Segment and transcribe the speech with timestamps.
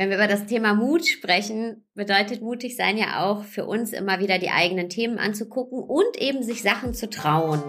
[0.00, 4.20] Wenn wir über das Thema Mut sprechen, bedeutet mutig sein ja auch für uns immer
[4.20, 7.60] wieder die eigenen Themen anzugucken und eben sich Sachen zu trauen.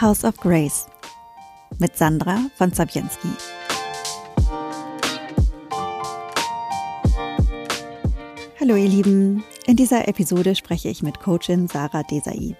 [0.00, 0.86] House of Grace
[1.78, 3.28] mit Sandra von Zabienski.
[8.58, 12.56] Hallo ihr Lieben, in dieser Episode spreche ich mit Coachin Sarah Desai.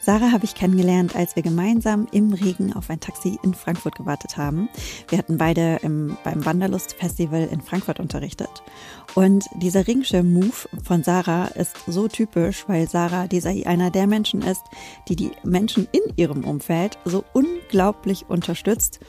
[0.00, 4.36] Sarah habe ich kennengelernt, als wir gemeinsam im Regen auf ein Taxi in Frankfurt gewartet
[4.36, 4.68] haben.
[5.08, 8.62] Wir hatten beide im, beim Wanderlust Festival in Frankfurt unterrichtet.
[9.14, 14.62] Und dieser Regenschirm-Move von Sarah ist so typisch, weil Sarah Desai einer der Menschen ist,
[15.08, 19.00] die die Menschen in ihrem Umfeld so unglaublich unterstützt.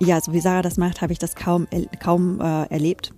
[0.00, 1.66] Ja, so wie Sarah das macht, habe ich das kaum,
[2.00, 3.12] kaum äh, erlebt.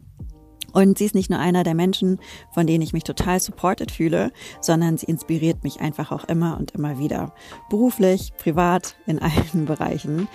[0.77, 4.31] Und sie ist nicht nur einer der Menschen, von denen ich mich total supported fühle,
[4.61, 7.33] sondern sie inspiriert mich einfach auch immer und immer wieder.
[7.71, 10.29] Beruflich, privat, in allen Bereichen.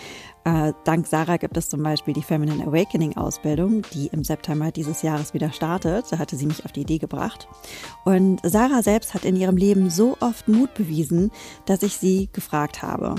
[0.43, 5.03] Äh, dank Sarah gibt es zum Beispiel die Feminine Awakening Ausbildung, die im September dieses
[5.03, 6.05] Jahres wieder startet.
[6.09, 7.47] Da hatte sie mich auf die Idee gebracht.
[8.03, 11.29] Und Sarah selbst hat in ihrem Leben so oft Mut bewiesen,
[11.67, 13.13] dass ich sie gefragt habe.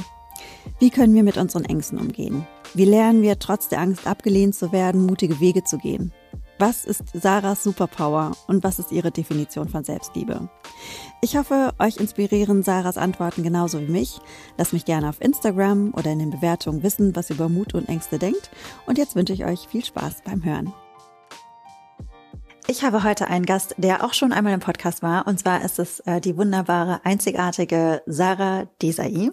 [0.81, 2.48] Wie können wir mit unseren Ängsten umgehen?
[2.75, 6.12] Wie lernen wir trotz der Angst abgelehnt zu werden, mutige Wege zu gehen?
[6.62, 10.48] Was ist Sarahs Superpower und was ist ihre Definition von Selbstliebe?
[11.20, 14.20] Ich hoffe, euch inspirieren Sarahs Antworten genauso wie mich.
[14.58, 17.88] Lasst mich gerne auf Instagram oder in den Bewertungen wissen, was ihr über Mut und
[17.88, 18.48] Ängste denkt.
[18.86, 20.72] Und jetzt wünsche ich euch viel Spaß beim Hören.
[22.68, 25.27] Ich habe heute einen Gast, der auch schon einmal im Podcast war.
[25.27, 29.30] Und zwar ist es äh, die wunderbare, einzigartige Sarah Desai.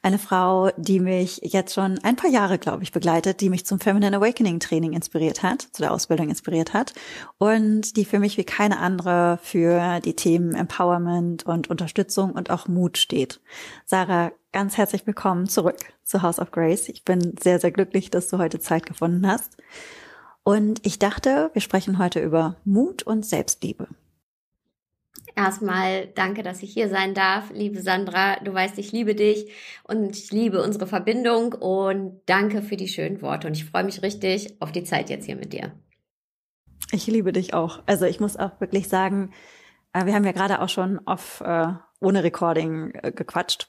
[0.00, 3.80] Eine Frau, die mich jetzt schon ein paar Jahre, glaube ich, begleitet, die mich zum
[3.80, 6.94] Feminine Awakening Training inspiriert hat, zu der Ausbildung inspiriert hat.
[7.38, 12.68] Und die für mich wie keine andere für die Themen Empowerment und Unterstützung und auch
[12.68, 13.40] Mut steht.
[13.86, 16.88] Sarah, ganz herzlich willkommen zurück zu House of Grace.
[16.88, 19.56] Ich bin sehr, sehr glücklich, dass du heute Zeit gefunden hast.
[20.48, 23.86] Und ich dachte, wir sprechen heute über Mut und Selbstliebe.
[25.36, 28.36] Erstmal danke, dass ich hier sein darf, liebe Sandra.
[28.36, 29.52] Du weißt, ich liebe dich
[29.82, 34.00] und ich liebe unsere Verbindung und danke für die schönen Worte und ich freue mich
[34.00, 35.72] richtig auf die Zeit jetzt hier mit dir.
[36.92, 37.82] Ich liebe dich auch.
[37.84, 39.34] Also ich muss auch wirklich sagen,
[39.92, 43.68] äh, wir haben ja gerade auch schon off äh, ohne Recording äh, gequatscht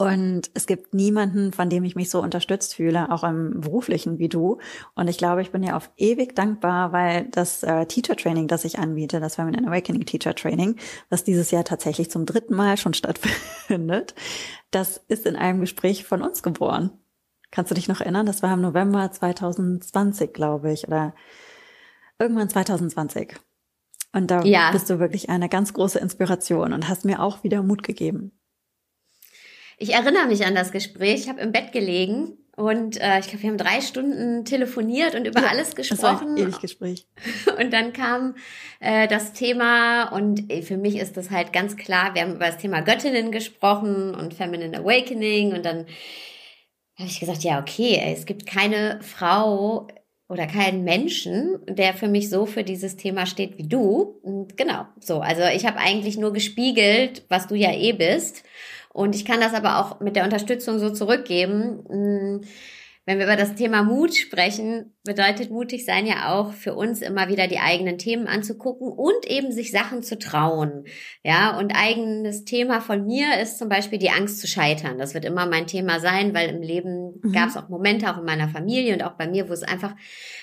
[0.00, 4.28] und es gibt niemanden, von dem ich mich so unterstützt fühle, auch im beruflichen wie
[4.28, 4.58] du.
[4.94, 8.64] Und ich glaube, ich bin ja auf ewig dankbar, weil das äh, Teacher Training, das
[8.64, 10.76] ich anbiete, das Feminine Awakening Teacher Training,
[11.10, 14.14] was dieses Jahr tatsächlich zum dritten Mal schon stattfindet,
[14.70, 16.92] das ist in einem Gespräch von uns geboren.
[17.50, 18.26] Kannst du dich noch erinnern?
[18.26, 21.12] Das war im November 2020, glaube ich, oder
[22.20, 23.34] irgendwann 2020.
[24.12, 24.70] Und da ja.
[24.70, 28.37] bist du wirklich eine ganz große Inspiration und hast mir auch wieder Mut gegeben.
[29.78, 31.20] Ich erinnere mich an das Gespräch.
[31.20, 35.26] Ich habe im Bett gelegen und äh, ich glaube, wir haben drei Stunden telefoniert und
[35.26, 36.34] über ja, alles gesprochen.
[36.34, 37.06] Das war ein Gespräch.
[37.58, 38.34] Und dann kam
[38.80, 42.58] äh, das Thema und für mich ist das halt ganz klar, wir haben über das
[42.58, 45.86] Thema Göttinnen gesprochen und Feminine Awakening und dann
[46.98, 49.86] habe ich gesagt, ja, okay, es gibt keine Frau
[50.28, 54.18] oder keinen Menschen, der für mich so für dieses Thema steht wie du.
[54.22, 55.20] Und genau, so.
[55.20, 58.44] Also ich habe eigentlich nur gespiegelt, was du ja eh bist.
[58.92, 61.84] Und ich kann das aber auch mit der Unterstützung so zurückgeben.
[61.88, 62.40] Hm,
[63.06, 67.28] wenn wir über das Thema Mut sprechen, bedeutet mutig sein ja auch für uns immer
[67.28, 70.84] wieder die eigenen Themen anzugucken und eben sich Sachen zu trauen.
[71.24, 74.98] Ja, und eigenes Thema von mir ist zum Beispiel die Angst zu scheitern.
[74.98, 77.32] Das wird immer mein Thema sein, weil im Leben mhm.
[77.32, 79.96] gab es auch Momente, auch in meiner Familie und auch bei mir, wo es einfach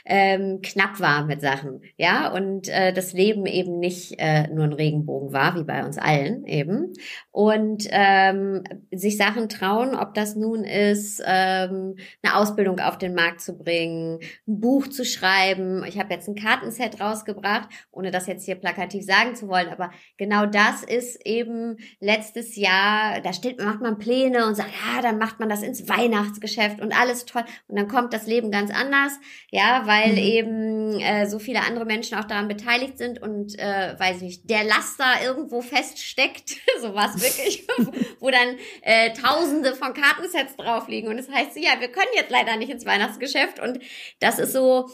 [0.04, 1.82] ähm, knapp war mit Sachen.
[1.96, 6.00] Ja, und äh, das Leben eben nicht äh, nur ein Regenbogen war, wie bei uns
[6.00, 6.92] allen eben.
[7.32, 13.42] Und ähm, sich Sachen trauen, ob das nun ist, ähm, eine Ausbildung auf den Markt
[13.42, 14.22] zu bringen,
[14.56, 15.84] ein Buch zu schreiben.
[15.86, 19.92] Ich habe jetzt ein Kartenset rausgebracht, ohne das jetzt hier plakativ sagen zu wollen, aber
[20.18, 25.18] genau das ist eben letztes Jahr, da steht, macht man Pläne und sagt, ja, dann
[25.18, 27.44] macht man das ins Weihnachtsgeschäft und alles toll.
[27.68, 29.14] Und dann kommt das Leben ganz anders,
[29.52, 30.18] ja, weil mhm.
[30.18, 34.50] eben äh, so viele andere Menschen auch daran beteiligt sind und, äh, weiß ich nicht,
[34.50, 37.68] der Laster irgendwo feststeckt, so was wirklich,
[38.20, 42.12] wo dann äh, tausende von Kartensets drauf liegen und es das heißt, ja, wir können
[42.16, 43.80] jetzt leider nicht ins Weihnachtsgeschäft und
[44.20, 44.90] das ist ist so,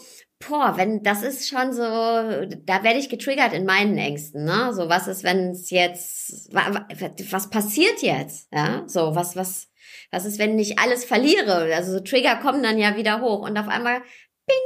[0.48, 4.72] boah, wenn, das ist schon so, da werde ich getriggert in meinen Ängsten, ne?
[4.74, 8.48] So, was ist, wenn es jetzt, was passiert jetzt?
[8.52, 9.68] Ja, so, was, was,
[10.10, 11.74] was ist, wenn ich alles verliere?
[11.74, 14.00] Also so Trigger kommen dann ja wieder hoch und auf einmal,
[14.46, 14.56] bing,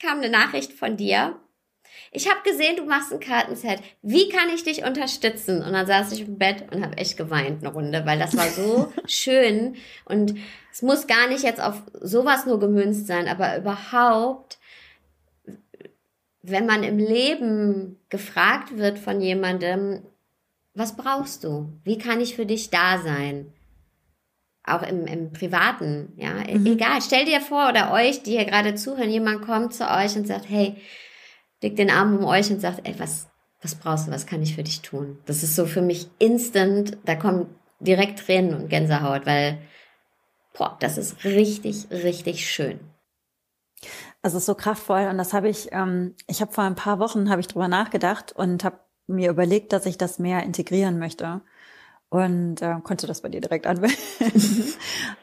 [0.00, 1.40] kam eine Nachricht von dir.
[2.12, 3.80] Ich habe gesehen, du machst ein Kartenset.
[4.02, 5.62] Wie kann ich dich unterstützen?
[5.62, 8.48] Und dann saß ich im Bett und habe echt geweint eine Runde, weil das war
[8.48, 9.76] so schön.
[10.06, 10.34] Und
[10.72, 14.58] es muss gar nicht jetzt auf sowas nur gemünzt sein, aber überhaupt,
[16.42, 20.02] wenn man im Leben gefragt wird von jemandem,
[20.74, 21.72] was brauchst du?
[21.84, 23.52] Wie kann ich für dich da sein?
[24.64, 26.34] Auch im, im Privaten, ja.
[26.34, 26.66] Mhm.
[26.66, 30.26] Egal, stell dir vor oder euch, die hier gerade zuhören, jemand kommt zu euch und
[30.26, 30.76] sagt, hey,
[31.62, 33.28] legt den Arm um euch und sagt, ey, was,
[33.62, 35.18] was brauchst du, was kann ich für dich tun?
[35.26, 39.58] Das ist so für mich instant, da kommen direkt Tränen und Gänsehaut, weil,
[40.56, 42.80] boah, das ist richtig, richtig schön.
[44.22, 46.98] Also es ist so kraftvoll und das habe ich, ähm, ich habe vor ein paar
[46.98, 51.40] Wochen habe ich drüber nachgedacht und habe mir überlegt, dass ich das mehr integrieren möchte
[52.10, 53.96] und äh, konnte das bei dir direkt anwenden.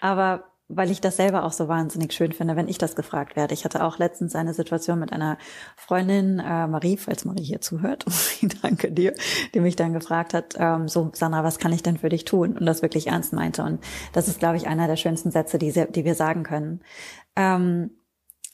[0.01, 3.54] Aber weil ich das selber auch so wahnsinnig schön finde, wenn ich das gefragt werde.
[3.54, 5.38] Ich hatte auch letztens eine Situation mit einer
[5.75, 8.06] Freundin, äh, Marie, falls Marie hier zuhört,
[8.62, 9.14] danke dir,
[9.54, 12.58] die mich dann gefragt hat, ähm, so Sandra, was kann ich denn für dich tun?
[12.58, 13.64] Und das wirklich ernst meinte.
[13.64, 13.84] Und
[14.14, 16.81] das ist, glaube ich, einer der schönsten Sätze, die, die wir sagen können.
[17.36, 17.92] Ähm,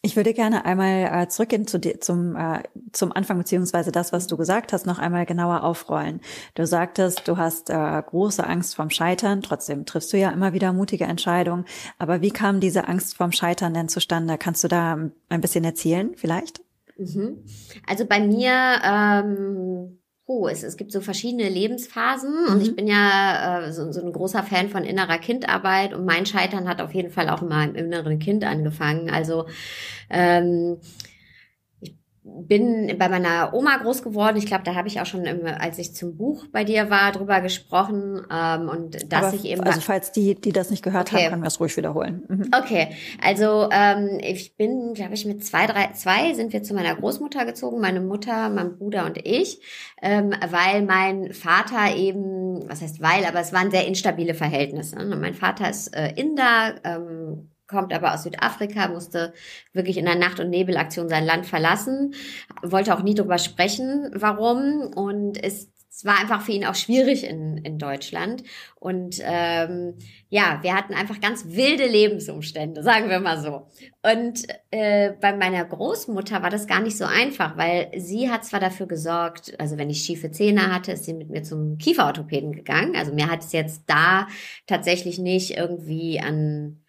[0.06, 2.62] ich würde gerne einmal äh, zurückgehen zu dir, zum, äh,
[2.92, 6.20] zum Anfang, beziehungsweise das, was du gesagt hast, noch einmal genauer aufrollen.
[6.56, 10.74] Du sagtest, du hast äh, große Angst vom Scheitern, trotzdem triffst du ja immer wieder
[10.74, 11.64] mutige Entscheidungen.
[12.00, 14.38] Aber wie kam diese Angst vom Scheitern denn zustande?
[14.38, 16.62] Kannst du da ein bisschen erzählen, vielleicht?
[16.98, 17.46] Mhm.
[17.88, 22.76] Also bei mir ähm Oh, es, es gibt so verschiedene Lebensphasen und ich mhm.
[22.76, 26.80] bin ja äh, so, so ein großer Fan von innerer Kindarbeit und mein Scheitern hat
[26.80, 29.10] auf jeden Fall auch immer im inneren Kind angefangen.
[29.10, 29.48] Also
[30.10, 30.78] ähm,
[32.26, 34.38] bin bei meiner Oma groß geworden.
[34.38, 37.12] Ich glaube, da habe ich auch schon, im, als ich zum Buch bei dir war,
[37.12, 38.26] drüber gesprochen.
[38.32, 39.62] Ähm, und dass Aber, ich eben.
[39.62, 41.24] Also falls die, die das nicht gehört okay.
[41.24, 42.24] haben, können wir es ruhig wiederholen.
[42.30, 42.52] Mhm.
[42.56, 42.90] Okay,
[43.22, 47.46] also ähm, ich bin, glaube ich, mit zwei, drei, zwei sind wir zu meiner Großmutter
[47.46, 49.62] gezogen, meine Mutter, mein Bruder und ich,
[50.02, 54.96] ähm, weil mein Vater eben, was heißt weil, aber es waren sehr instabile Verhältnisse.
[54.96, 59.34] Und mein Vater ist äh, Inder, ähm, kommt aber aus Südafrika, musste
[59.74, 62.14] wirklich in der Nacht- und Nebelaktion sein Land verlassen,
[62.62, 67.24] wollte auch nie drüber sprechen, warum und ist es war einfach für ihn auch schwierig
[67.24, 68.44] in, in Deutschland.
[68.80, 69.94] Und ähm,
[70.30, 73.68] ja, wir hatten einfach ganz wilde Lebensumstände, sagen wir mal so.
[74.02, 78.60] Und äh, bei meiner Großmutter war das gar nicht so einfach, weil sie hat zwar
[78.60, 82.96] dafür gesorgt, also wenn ich schiefe Zähne hatte, ist sie mit mir zum Kieferorthopäden gegangen.
[82.96, 84.28] Also mir hat es jetzt da
[84.66, 86.83] tatsächlich nicht irgendwie an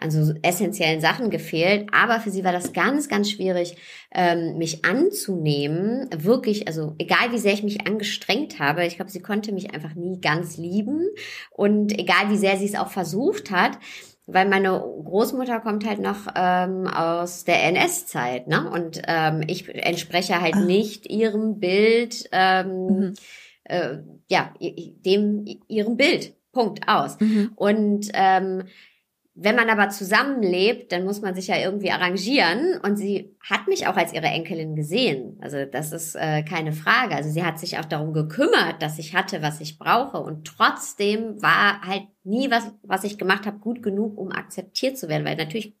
[0.00, 1.88] an so essentiellen Sachen gefehlt.
[1.92, 3.76] Aber für sie war das ganz, ganz schwierig,
[4.14, 6.08] ähm, mich anzunehmen.
[6.16, 9.94] Wirklich, also egal wie sehr ich mich angestrengt habe, ich glaube, sie konnte mich einfach
[9.94, 11.08] nie ganz lieben.
[11.50, 13.78] Und egal wie sehr sie es auch versucht hat,
[14.26, 18.70] weil meine Großmutter kommt halt noch ähm, aus der NS-Zeit, ne?
[18.70, 20.60] Und ähm, ich entspreche halt ah.
[20.60, 23.14] nicht ihrem Bild, ähm, mhm.
[23.64, 23.98] äh,
[24.28, 26.34] ja, dem ihrem Bild.
[26.52, 27.20] Punkt aus.
[27.20, 27.52] Mhm.
[27.56, 28.64] Und ähm,
[29.40, 32.80] wenn man aber zusammenlebt, dann muss man sich ja irgendwie arrangieren.
[32.82, 35.38] Und sie hat mich auch als ihre Enkelin gesehen.
[35.40, 37.14] Also das ist äh, keine Frage.
[37.14, 40.18] Also sie hat sich auch darum gekümmert, dass ich hatte, was ich brauche.
[40.18, 45.08] Und trotzdem war halt nie was, was ich gemacht habe, gut genug, um akzeptiert zu
[45.08, 45.24] werden.
[45.24, 45.76] Weil natürlich,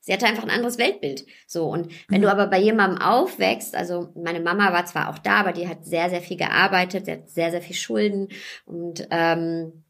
[0.00, 1.24] sie hatte einfach ein anderes Weltbild.
[1.46, 1.66] So.
[1.66, 2.24] Und wenn mhm.
[2.24, 5.82] du aber bei jemandem aufwächst, also meine Mama war zwar auch da, aber die hat
[5.86, 8.28] sehr, sehr viel gearbeitet, sie hat sehr, sehr viel Schulden
[8.66, 9.84] und ähm,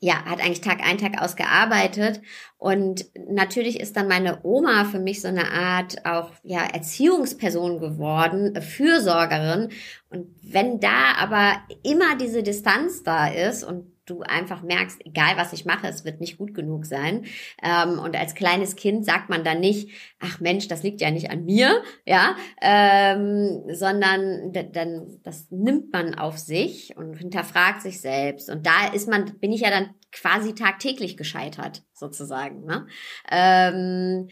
[0.00, 2.20] ja, hat eigentlich Tag ein, Tag aus gearbeitet.
[2.58, 8.54] Und natürlich ist dann meine Oma für mich so eine Art auch, ja, Erziehungsperson geworden,
[8.54, 9.70] äh, Fürsorgerin.
[10.10, 15.52] Und wenn da aber immer diese Distanz da ist und du einfach merkst, egal was
[15.52, 17.26] ich mache, es wird nicht gut genug sein.
[17.62, 21.30] Ähm, und als kleines Kind sagt man dann nicht, ach Mensch, das liegt ja nicht
[21.30, 28.48] an mir, ja, ähm, sondern dann das nimmt man auf sich und hinterfragt sich selbst.
[28.48, 32.64] Und da ist man, bin ich ja dann quasi tagtäglich gescheitert, sozusagen.
[32.64, 32.86] Ne?
[33.30, 34.28] Ähm,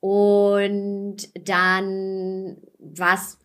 [0.00, 1.16] und
[1.48, 3.38] dann was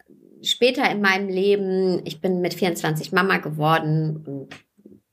[0.43, 4.49] später in meinem Leben, ich bin mit 24 Mama geworden und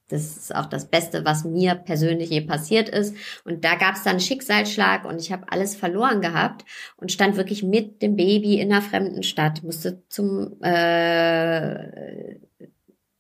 [0.08, 3.14] das ist auch das Beste, was mir persönlich je passiert ist.
[3.44, 6.64] Und da gab es dann einen Schicksalsschlag und ich habe alles verloren gehabt
[6.96, 12.36] und stand wirklich mit dem Baby in einer fremden Stadt, musste zum äh,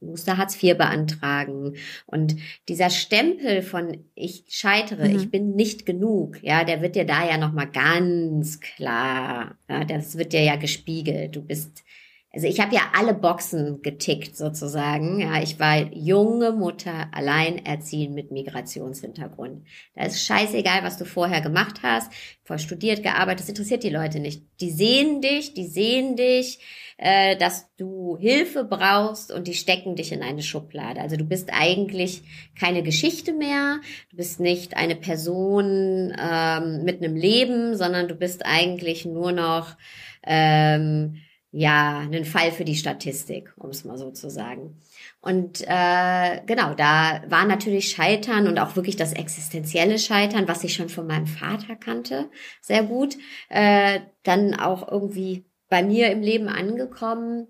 [0.00, 1.74] musste Hartz IV beantragen.
[2.06, 2.36] Und
[2.68, 5.16] dieser Stempel von ich scheitere, mhm.
[5.16, 10.16] ich bin nicht genug, ja, der wird dir da ja nochmal ganz klar, ja, das
[10.16, 11.36] wird dir ja gespiegelt.
[11.36, 11.84] Du bist
[12.30, 15.18] also ich habe ja alle Boxen getickt sozusagen.
[15.18, 19.66] Ja, ich war junge Mutter, alleinerziehend mit Migrationshintergrund.
[19.94, 22.12] Da ist scheißegal, was du vorher gemacht hast,
[22.44, 24.42] vorher studiert, gearbeitet, das interessiert die Leute nicht.
[24.60, 26.58] Die sehen dich, die sehen dich,
[26.98, 31.00] äh, dass du Hilfe brauchst und die stecken dich in eine Schublade.
[31.00, 32.22] Also du bist eigentlich
[32.60, 33.80] keine Geschichte mehr,
[34.10, 39.78] du bist nicht eine Person ähm, mit einem Leben, sondern du bist eigentlich nur noch
[40.26, 44.76] ähm, ja, einen Fall für die Statistik, um es mal so zu sagen.
[45.20, 50.74] Und äh, genau, da war natürlich Scheitern und auch wirklich das existenzielle Scheitern, was ich
[50.74, 52.28] schon von meinem Vater kannte,
[52.60, 53.16] sehr gut,
[53.48, 57.48] äh, dann auch irgendwie bei mir im Leben angekommen.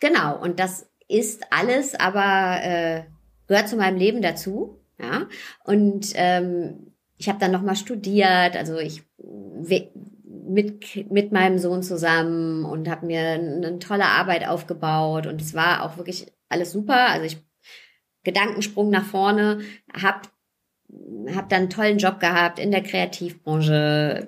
[0.00, 3.04] Genau, und das ist alles, aber äh,
[3.46, 4.80] gehört zu meinem Leben dazu.
[4.98, 5.28] Ja,
[5.64, 9.02] und ähm, ich habe dann noch mal studiert, also ich
[10.48, 15.84] mit, mit meinem Sohn zusammen und habe mir eine tolle Arbeit aufgebaut und es war
[15.84, 17.08] auch wirklich alles super.
[17.08, 17.38] Also ich
[18.26, 19.60] Gedankensprung nach vorne,
[19.94, 20.28] habe
[21.34, 24.26] hab dann einen tollen Job gehabt in der Kreativbranche,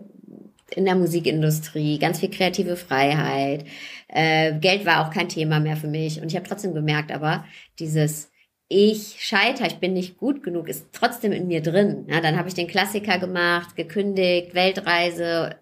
[0.74, 3.64] in der Musikindustrie, ganz viel kreative Freiheit.
[4.06, 7.44] Äh, Geld war auch kein Thema mehr für mich und ich habe trotzdem gemerkt, aber
[7.80, 8.30] dieses
[8.68, 12.06] ich scheiter, ich bin nicht gut genug, ist trotzdem in mir drin.
[12.08, 15.56] Ja, dann habe ich den Klassiker gemacht, gekündigt, Weltreise,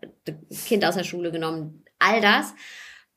[0.66, 2.52] Kind aus der Schule genommen, all das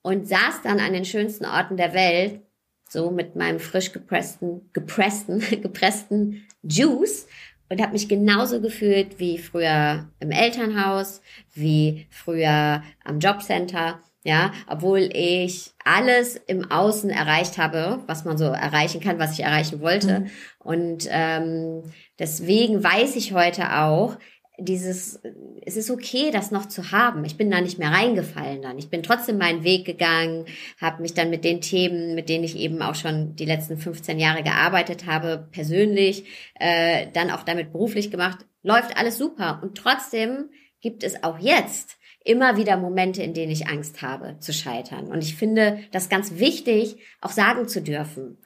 [0.01, 2.41] und saß dann an den schönsten Orten der Welt,
[2.88, 7.27] so mit meinem frisch gepressten, gepressten, gepressten Juice
[7.69, 11.22] und habe mich genauso gefühlt wie früher im Elternhaus,
[11.53, 18.46] wie früher am Jobcenter ja, obwohl ich alles im Außen erreicht habe, was man so
[18.46, 20.22] erreichen kann, was ich erreichen wollte.
[20.22, 20.30] Mhm.
[20.60, 21.84] Und ähm,
[22.18, 24.18] deswegen weiß ich heute auch,
[24.62, 25.22] dieses,
[25.66, 27.24] es ist okay, das noch zu haben.
[27.24, 28.78] Ich bin da nicht mehr reingefallen dann.
[28.78, 30.46] Ich bin trotzdem meinen Weg gegangen,
[30.82, 34.20] habe mich dann mit den Themen, mit denen ich eben auch schon die letzten 15
[34.20, 36.26] Jahre gearbeitet habe, persönlich,
[36.60, 38.40] äh, dann auch damit beruflich gemacht.
[38.62, 39.60] Läuft alles super.
[39.64, 40.50] Und trotzdem
[40.82, 45.08] gibt es auch jetzt immer wieder Momente, in denen ich Angst habe zu scheitern.
[45.08, 48.38] Und ich finde das ganz wichtig, auch sagen zu dürfen.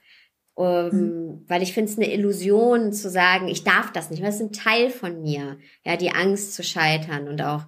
[0.56, 1.46] Um, mhm.
[1.48, 4.22] Weil ich finde es eine Illusion zu sagen, ich darf das nicht.
[4.22, 5.58] Das ist ein Teil von mir.
[5.84, 7.64] Ja, die Angst zu scheitern und auch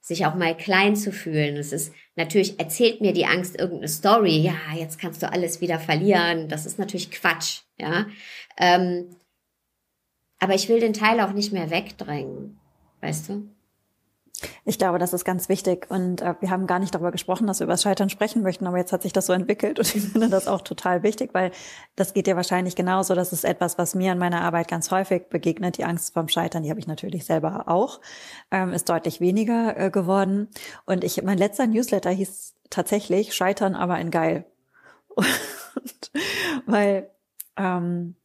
[0.00, 1.56] sich auch mal klein zu fühlen.
[1.56, 4.38] Es ist natürlich, erzählt mir die Angst irgendeine Story.
[4.38, 6.48] Ja, jetzt kannst du alles wieder verlieren.
[6.48, 7.60] Das ist natürlich Quatsch.
[7.78, 8.06] Ja.
[8.56, 9.14] Ähm,
[10.38, 12.58] aber ich will den Teil auch nicht mehr wegdrängen.
[13.00, 13.46] Weißt du?
[14.64, 15.86] Ich glaube, das ist ganz wichtig.
[15.90, 18.66] Und äh, wir haben gar nicht darüber gesprochen, dass wir über das Scheitern sprechen möchten,
[18.66, 21.52] aber jetzt hat sich das so entwickelt und ich finde das auch total wichtig, weil
[21.96, 23.14] das geht dir wahrscheinlich genauso.
[23.14, 25.78] Das ist etwas, was mir in meiner Arbeit ganz häufig begegnet.
[25.78, 28.00] Die Angst vorm Scheitern, die habe ich natürlich selber auch,
[28.50, 30.48] ähm, ist deutlich weniger äh, geworden.
[30.86, 34.44] Und ich, mein letzter Newsletter hieß tatsächlich Scheitern, aber in geil.
[35.16, 36.10] Und,
[36.66, 37.10] weil
[37.56, 38.16] ähm,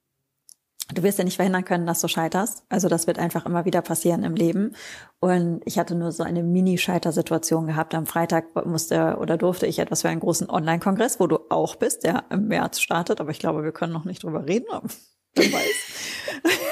[0.94, 2.64] du wirst ja nicht verhindern können, dass du scheiterst.
[2.70, 4.76] Also das wird einfach immer wieder passieren im Leben.
[5.20, 7.94] Und ich hatte nur so eine Mini-Scheitersituation gehabt.
[7.96, 12.04] Am Freitag musste oder durfte ich etwas für einen großen Online-Kongress, wo du auch bist,
[12.04, 13.20] der im März startet.
[13.20, 14.68] Aber ich glaube, wir können noch nicht drüber reden.
[15.36, 16.64] Wer weiß.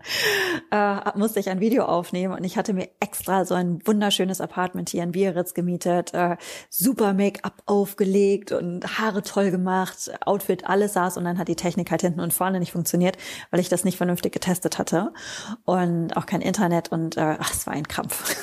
[0.70, 4.90] äh, musste ich ein Video aufnehmen und ich hatte mir extra so ein wunderschönes Apartment
[4.90, 6.36] hier in Biarritz gemietet, äh,
[6.68, 11.90] super Make-up aufgelegt und Haare toll gemacht, Outfit, alles saß und dann hat die Technik
[11.90, 13.16] halt hinten und vorne nicht funktioniert,
[13.50, 15.12] weil ich das nicht vernünftig getestet hatte
[15.64, 18.36] und auch kein Internet und äh, ach, es war ein Krampf.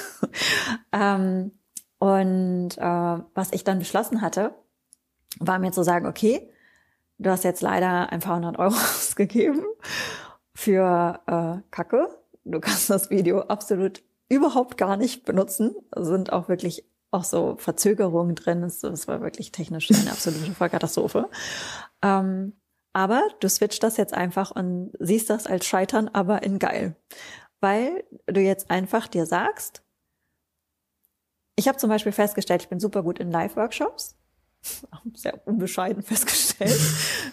[0.92, 1.52] ähm,
[2.00, 2.82] und äh,
[3.34, 4.54] was ich dann beschlossen hatte,
[5.40, 6.50] war mir zu sagen, okay,
[7.18, 9.64] du hast jetzt leider ein paar hundert Euro ausgegeben
[10.58, 12.10] für äh, Kacke.
[12.44, 15.76] Du kannst das Video absolut überhaupt gar nicht benutzen.
[15.96, 18.64] Sind auch wirklich auch so Verzögerungen drin.
[18.64, 21.30] Es war wirklich technisch eine absolute Vollkatastrophe.
[22.02, 22.54] Ähm,
[22.92, 26.96] aber du switcht das jetzt einfach und siehst das als Scheitern, aber in geil.
[27.62, 29.84] Weil du jetzt einfach dir sagst,
[31.56, 34.17] ich habe zum Beispiel festgestellt, ich bin super gut in Live-Workshops
[35.14, 36.80] sehr unbescheiden festgestellt.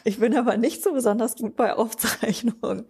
[0.05, 2.87] Ich bin aber nicht so besonders gut bei Aufzeichnungen.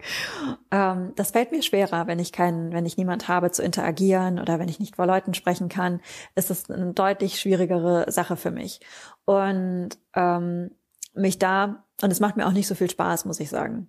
[0.71, 4.59] Ähm, das fällt mir schwerer, wenn ich keinen, wenn ich niemand habe zu interagieren oder
[4.59, 6.01] wenn ich nicht vor Leuten sprechen kann,
[6.35, 8.81] ist es eine deutlich schwierigere Sache für mich.
[9.25, 10.71] Und ähm,
[11.15, 13.89] mich da, und es macht mir auch nicht so viel Spaß, muss ich sagen.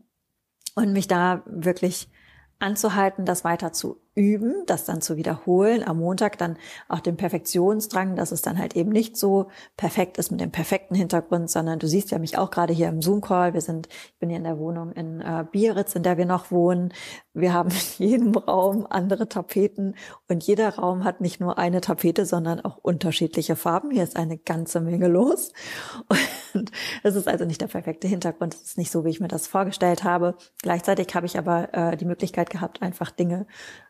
[0.75, 2.09] Und mich da wirklich
[2.59, 5.84] anzuhalten, das weiter zu üben, das dann zu wiederholen.
[5.84, 6.57] Am Montag dann
[6.88, 10.95] auch den Perfektionsdrang, dass es dann halt eben nicht so perfekt ist mit dem perfekten
[10.95, 13.53] Hintergrund, sondern du siehst ja mich auch gerade hier im Zoom-Call.
[13.53, 16.50] Wir sind, ich bin hier in der Wohnung in äh, Biarritz, in der wir noch
[16.50, 16.93] wohnen.
[17.34, 19.95] Wir haben in jedem Raum andere Tapeten
[20.29, 23.91] und jeder Raum hat nicht nur eine Tapete, sondern auch unterschiedliche Farben.
[23.91, 25.51] Hier ist eine ganze Menge los.
[26.53, 26.72] Und
[27.03, 28.53] es ist also nicht der perfekte Hintergrund.
[28.53, 30.36] Es ist nicht so, wie ich mir das vorgestellt habe.
[30.62, 33.45] Gleichzeitig habe ich aber äh, die Möglichkeit gehabt, einfach Dinge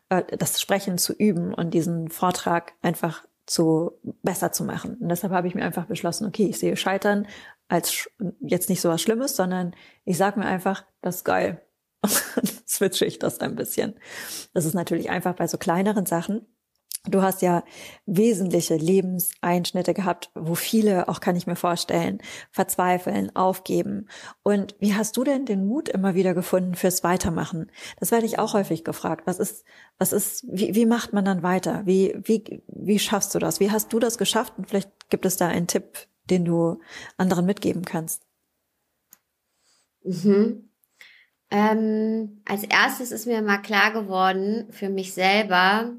[0.08, 4.96] äh, das Sprechen zu üben und diesen Vortrag einfach zu besser zu machen.
[4.96, 7.26] Und deshalb habe ich mir einfach beschlossen, okay, ich sehe Scheitern
[7.68, 8.08] als
[8.40, 11.62] jetzt nicht so was Schlimmes, sondern ich sage mir einfach, das ist geil.
[12.68, 13.94] switche ich das ein bisschen.
[14.52, 16.46] Das ist natürlich einfach bei so kleineren Sachen.
[17.08, 17.62] Du hast ja
[18.04, 22.20] wesentliche Lebenseinschnitte gehabt, wo viele, auch kann ich mir vorstellen,
[22.50, 24.08] verzweifeln, aufgeben.
[24.42, 27.70] Und wie hast du denn den Mut immer wieder gefunden fürs Weitermachen?
[27.98, 29.26] Das werde ich auch häufig gefragt.
[29.26, 29.64] Was ist,
[29.98, 31.82] was ist, wie, wie macht man dann weiter?
[31.84, 33.60] Wie, wie, wie schaffst du das?
[33.60, 34.54] Wie hast du das geschafft?
[34.56, 36.80] Und vielleicht gibt es da einen Tipp, den du
[37.16, 38.22] anderen mitgeben kannst.
[40.02, 40.70] Mhm.
[41.50, 45.94] Ähm, als erstes ist mir mal klar geworden für mich selber,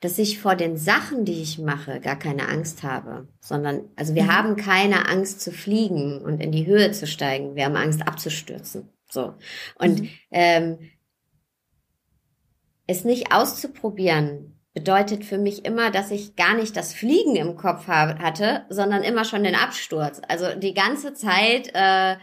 [0.00, 4.24] dass ich vor den Sachen, die ich mache, gar keine Angst habe, sondern, also wir
[4.24, 4.32] mhm.
[4.32, 7.56] haben keine Angst zu fliegen und in die Höhe zu steigen.
[7.56, 8.88] Wir haben Angst abzustürzen.
[9.10, 9.34] So.
[9.76, 10.10] Und mhm.
[10.30, 10.78] ähm,
[12.86, 17.88] es nicht auszuprobieren bedeutet für mich immer, dass ich gar nicht das Fliegen im Kopf
[17.88, 20.20] habe, hatte, sondern immer schon den Absturz.
[20.28, 22.16] Also die ganze Zeit äh,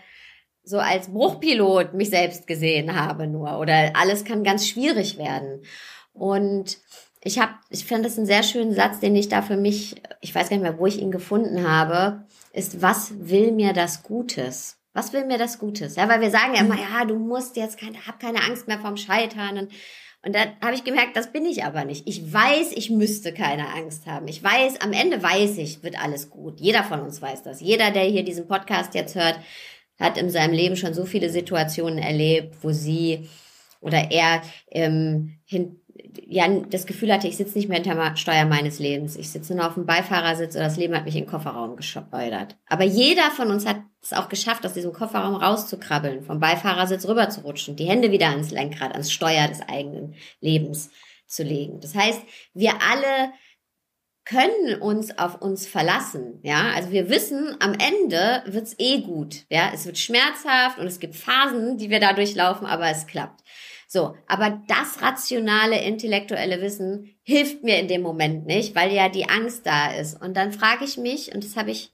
[0.63, 5.63] so als Bruchpilot mich selbst gesehen habe nur oder alles kann ganz schwierig werden.
[6.13, 6.77] Und
[7.25, 10.34] ich habe, ich finde das einen sehr schönen Satz, den ich da für mich, ich
[10.34, 14.77] weiß gar nicht mehr, wo ich ihn gefunden habe, ist, was will mir das Gutes?
[14.94, 15.96] Was will mir das Gutes?
[15.96, 18.79] Ja, weil wir sagen ja immer, ja, du musst jetzt keine, hab keine Angst mehr
[18.79, 19.58] vom Scheitern.
[19.58, 19.72] Und,
[20.24, 22.08] und da habe ich gemerkt, das bin ich aber nicht.
[22.08, 24.27] Ich weiß, ich müsste keine Angst haben.
[24.27, 26.60] Ich weiß, am Ende weiß ich, wird alles gut.
[26.62, 27.60] Jeder von uns weiß das.
[27.60, 29.39] Jeder, der hier diesen Podcast jetzt hört,
[30.00, 33.27] hat in seinem Leben schon so viele Situationen erlebt, wo sie
[33.82, 35.82] oder er ähm, hin,
[36.28, 39.16] ja, das Gefühl hatte, ich sitze nicht mehr hinter Steuer meines Lebens.
[39.16, 42.58] Ich sitze nur auf dem Beifahrersitz oder das Leben hat mich in den Kofferraum geschleudert.
[42.68, 47.30] Aber jeder von uns hat es auch geschafft, aus diesem Kofferraum rauszukrabbeln, vom Beifahrersitz rüber
[47.30, 50.90] zu rutschen, die Hände wieder ans Lenkrad, ans Steuer des eigenen Lebens
[51.28, 51.80] zu legen.
[51.80, 52.22] Das heißt,
[52.54, 53.32] wir alle
[54.25, 56.72] können uns auf uns verlassen, ja.
[56.75, 59.70] Also wir wissen, am Ende wird's eh gut, ja.
[59.74, 63.42] Es wird schmerzhaft und es gibt Phasen, die wir da durchlaufen, aber es klappt.
[63.88, 69.30] So, aber das rationale, intellektuelle Wissen hilft mir in dem Moment nicht, weil ja die
[69.30, 70.22] Angst da ist.
[70.22, 71.92] Und dann frage ich mich, und das habe ich,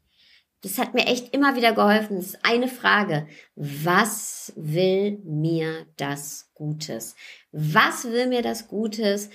[0.62, 3.28] das hat mir echt immer wieder geholfen, das ist eine Frage.
[3.56, 7.16] Was will mir das Gutes?
[7.52, 9.30] Was will mir das Gutes,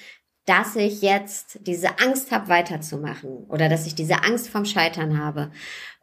[0.47, 5.51] dass ich jetzt diese Angst habe, weiterzumachen oder dass ich diese Angst vom Scheitern habe?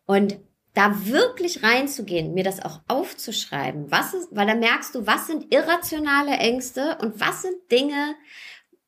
[0.05, 0.37] Und
[0.73, 5.53] da wirklich reinzugehen, mir das auch aufzuschreiben, was ist, weil da merkst du, was sind
[5.53, 8.15] irrationale Ängste und was sind Dinge,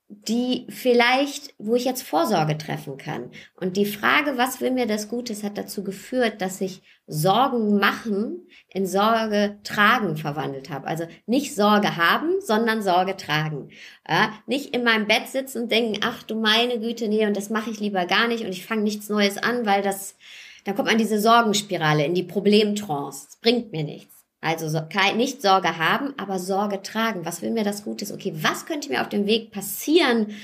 [0.07, 3.31] die vielleicht, wo ich jetzt Vorsorge treffen kann.
[3.55, 8.47] Und die Frage, was will mir das Gutes, hat dazu geführt, dass ich Sorgen machen
[8.69, 10.87] in Sorge tragen verwandelt habe.
[10.87, 13.69] Also nicht Sorge haben, sondern Sorge tragen.
[14.07, 17.49] Ja, nicht in meinem Bett sitzen und denken, ach du meine Güte, nee, und das
[17.49, 20.15] mache ich lieber gar nicht und ich fange nichts Neues an, weil das
[20.65, 23.37] dann kommt man in diese Sorgenspirale, in die Problemtrance.
[23.41, 24.13] Bringt mir nichts.
[24.41, 24.81] Also so,
[25.15, 27.25] nicht Sorge haben, aber Sorge tragen.
[27.25, 28.11] Was will mir das Gutes?
[28.11, 30.35] Okay, was könnte mir auf dem Weg passieren,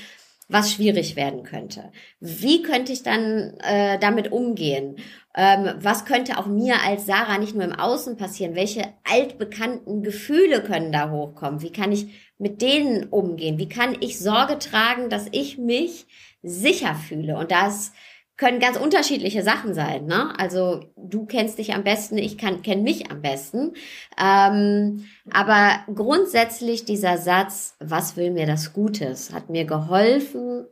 [0.48, 1.92] was schwierig werden könnte?
[2.20, 4.96] Wie könnte ich dann äh, damit umgehen?
[5.34, 8.54] Ähm, was könnte auch mir als Sarah nicht nur im Außen passieren?
[8.54, 11.62] Welche altbekannten Gefühle können da hochkommen?
[11.62, 12.06] Wie kann ich
[12.38, 13.58] mit denen umgehen?
[13.58, 16.06] Wie kann ich Sorge tragen, dass ich mich
[16.42, 17.38] sicher fühle?
[17.38, 17.92] Und das
[18.36, 20.06] können ganz unterschiedliche Sachen sein.
[20.06, 20.32] Ne?
[20.38, 23.74] Also du kennst dich am besten, ich kann kenne mich am besten.
[24.20, 30.66] Ähm, aber grundsätzlich dieser Satz, was will mir das Gutes, hat mir geholfen,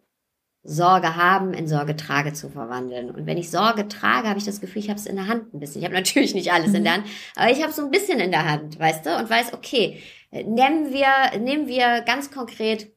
[0.62, 3.11] Sorge haben in Sorge trage zu verwandeln.
[3.11, 5.55] Und wenn ich Sorge trage, habe ich das Gefühl, ich habe es in der Hand
[5.55, 5.81] ein bisschen.
[5.81, 8.31] Ich habe natürlich nicht alles in der Hand, aber ich habe so ein bisschen in
[8.31, 12.92] der Hand, weißt du, und weiß, okay, nehmen wir, nehmen wir ganz konkret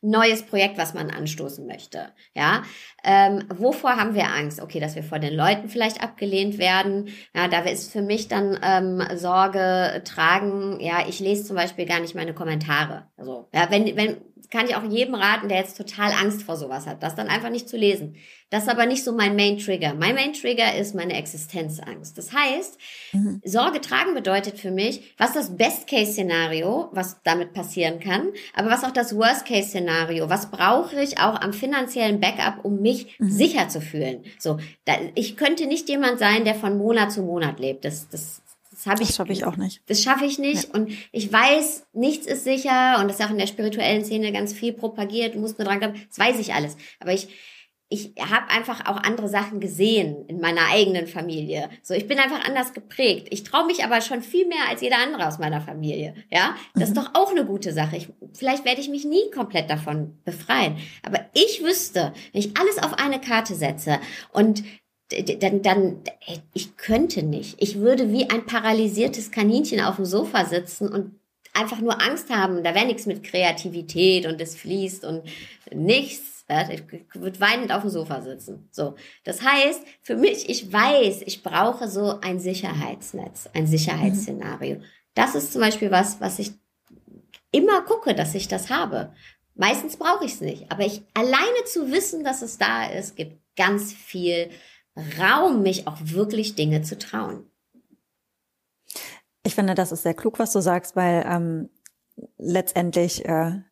[0.00, 2.08] neues Projekt, was man anstoßen möchte.
[2.34, 2.62] Ja,
[3.04, 4.60] ähm, wovor haben wir Angst?
[4.60, 7.08] Okay, dass wir vor den Leuten vielleicht abgelehnt werden.
[7.34, 10.80] Ja, da ist für mich dann ähm, Sorge tragen.
[10.80, 13.06] Ja, ich lese zum Beispiel gar nicht meine Kommentare.
[13.16, 14.16] Also, ja, wenn wenn
[14.52, 17.48] kann ich auch jedem raten, der jetzt total Angst vor sowas hat, das dann einfach
[17.48, 18.16] nicht zu lesen.
[18.50, 19.94] Das ist aber nicht so mein Main Trigger.
[19.94, 22.18] Mein Main Trigger ist meine Existenzangst.
[22.18, 22.78] Das heißt,
[23.14, 23.40] mhm.
[23.44, 28.90] Sorge tragen bedeutet für mich, was das Best-Case-Szenario, was damit passieren kann, aber was auch
[28.90, 33.30] das Worst-Case-Szenario, was brauche ich auch am finanziellen Backup, um mich mhm.
[33.30, 34.22] sicher zu fühlen.
[34.38, 37.86] So, da, ich könnte nicht jemand sein, der von Monat zu Monat lebt.
[37.86, 38.41] Das, das,
[38.82, 39.08] das habe ich.
[39.08, 39.82] Das schaffe ich auch nicht.
[39.86, 40.68] Das schaffe ich nicht.
[40.68, 40.74] Ja.
[40.74, 42.98] Und ich weiß, nichts ist sicher.
[43.00, 45.34] Und das ist auch in der spirituellen Szene ganz viel propagiert.
[45.34, 46.00] Du musst nur dran glauben.
[46.08, 46.76] Das weiß ich alles.
[47.00, 47.28] Aber ich,
[47.88, 51.68] ich habe einfach auch andere Sachen gesehen in meiner eigenen Familie.
[51.82, 53.28] So, ich bin einfach anders geprägt.
[53.30, 56.14] Ich traue mich aber schon viel mehr als jeder andere aus meiner Familie.
[56.30, 57.00] Ja, das ist mhm.
[57.00, 57.96] doch auch eine gute Sache.
[57.96, 60.78] Ich, vielleicht werde ich mich nie komplett davon befreien.
[61.06, 64.00] Aber ich wüsste, wenn ich alles auf eine Karte setze
[64.32, 64.64] und
[65.40, 66.00] dann, dann,
[66.54, 67.56] ich könnte nicht.
[67.60, 71.18] Ich würde wie ein paralysiertes Kaninchen auf dem Sofa sitzen und
[71.52, 72.64] einfach nur Angst haben.
[72.64, 75.22] Da wäre nichts mit Kreativität und es fließt und
[75.72, 76.32] nichts
[76.70, 76.82] ich
[77.14, 78.68] würde weinend auf dem Sofa sitzen.
[78.70, 78.94] So.
[79.24, 84.80] Das heißt, für mich, ich weiß, ich brauche so ein Sicherheitsnetz, ein Sicherheitsszenario.
[85.14, 86.52] Das ist zum Beispiel was, was ich
[87.52, 89.12] immer gucke, dass ich das habe.
[89.54, 90.70] Meistens brauche ich es nicht.
[90.70, 94.50] Aber ich alleine zu wissen, dass es da ist, gibt ganz viel
[94.96, 97.50] Raum, mich auch wirklich Dinge zu trauen.
[99.44, 101.70] Ich finde, das ist sehr klug, was du sagst, weil ähm,
[102.38, 103.62] letztendlich äh,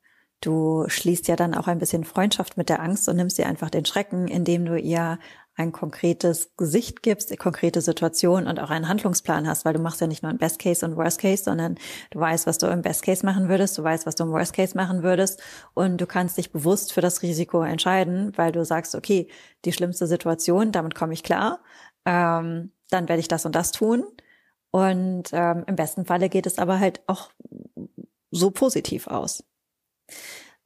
[0.40, 3.68] Du schließt ja dann auch ein bisschen Freundschaft mit der Angst und nimmst ihr einfach
[3.68, 5.18] den Schrecken, indem du ihr
[5.60, 10.06] ein konkretes Gesicht gibst, konkrete Situation und auch einen Handlungsplan hast, weil du machst ja
[10.06, 11.76] nicht nur ein Best Case und Worst Case, sondern
[12.10, 14.54] du weißt, was du im Best Case machen würdest, du weißt, was du im Worst
[14.54, 15.40] Case machen würdest
[15.74, 19.28] und du kannst dich bewusst für das Risiko entscheiden, weil du sagst, okay,
[19.64, 21.60] die schlimmste Situation, damit komme ich klar,
[22.06, 24.04] ähm, dann werde ich das und das tun
[24.70, 27.30] und ähm, im besten Falle geht es aber halt auch
[28.30, 29.44] so positiv aus.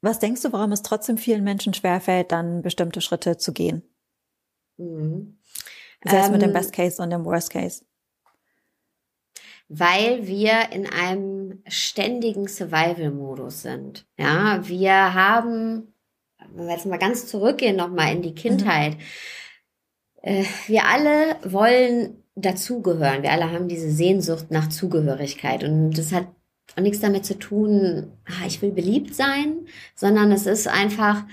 [0.01, 3.83] Was denkst du, warum es trotzdem vielen Menschen schwerfällt, dann bestimmte Schritte zu gehen?
[4.77, 5.37] Mhm.
[6.03, 7.83] Sei ähm, mit dem ähm, Best Case und dem Worst Case.
[9.67, 14.05] Weil wir in einem ständigen Survival-Modus sind.
[14.17, 15.93] Ja, wir haben,
[16.53, 18.35] wenn wir jetzt mal ganz zurückgehen nochmal in die mhm.
[18.35, 18.97] Kindheit,
[20.23, 20.45] mhm.
[20.67, 23.23] wir alle wollen dazugehören.
[23.23, 25.63] Wir alle haben diese Sehnsucht nach Zugehörigkeit.
[25.63, 26.27] Und das hat
[26.75, 31.23] und nichts damit zu tun, ah, ich will beliebt sein, sondern es ist einfach,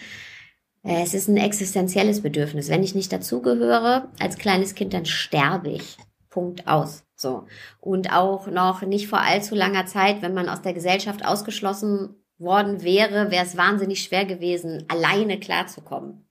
[0.85, 2.69] es ist ein existenzielles Bedürfnis.
[2.69, 5.97] Wenn ich nicht dazugehöre als kleines Kind, dann sterbe ich.
[6.29, 7.05] Punkt aus.
[7.15, 7.47] So.
[7.81, 12.83] Und auch noch nicht vor allzu langer Zeit, wenn man aus der Gesellschaft ausgeschlossen worden
[12.83, 16.27] wäre, wäre es wahnsinnig schwer gewesen, alleine klarzukommen.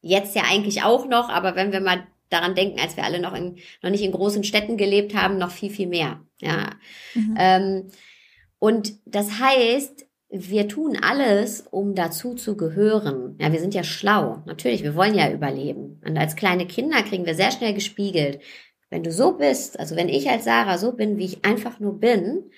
[0.00, 3.34] Jetzt ja eigentlich auch noch, aber wenn wir mal daran denken, als wir alle noch
[3.34, 6.20] in, noch nicht in großen Städten gelebt haben, noch viel, viel mehr.
[6.40, 6.70] Ja.
[7.14, 7.34] Mhm.
[7.36, 7.90] Ähm,
[8.60, 13.36] und das heißt, wir tun alles, um dazu zu gehören.
[13.40, 14.42] Ja, wir sind ja schlau.
[14.46, 16.00] Natürlich, wir wollen ja überleben.
[16.06, 18.40] Und als kleine Kinder kriegen wir sehr schnell gespiegelt.
[18.90, 21.98] Wenn du so bist, also wenn ich als Sarah so bin, wie ich einfach nur
[21.98, 22.50] bin,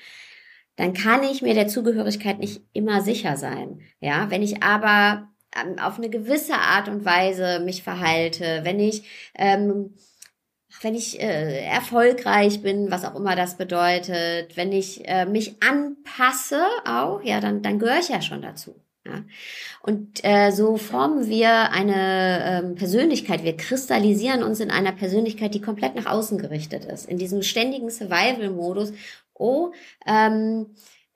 [0.76, 3.80] dann kann ich mir der Zugehörigkeit nicht immer sicher sein.
[4.00, 9.30] Ja, wenn ich aber ähm, auf eine gewisse Art und Weise mich verhalte, wenn ich
[9.34, 9.94] ähm,
[10.82, 16.64] wenn ich äh, erfolgreich bin, was auch immer das bedeutet, wenn ich äh, mich anpasse
[16.84, 18.74] auch, ja, dann, dann gehöre ich ja schon dazu.
[19.04, 19.24] Ja.
[19.82, 25.60] Und äh, so formen wir eine ähm, Persönlichkeit, wir kristallisieren uns in einer Persönlichkeit, die
[25.60, 28.92] komplett nach außen gerichtet ist, in diesem ständigen Survival-Modus.
[29.34, 29.72] Oh,
[30.06, 30.66] ähm,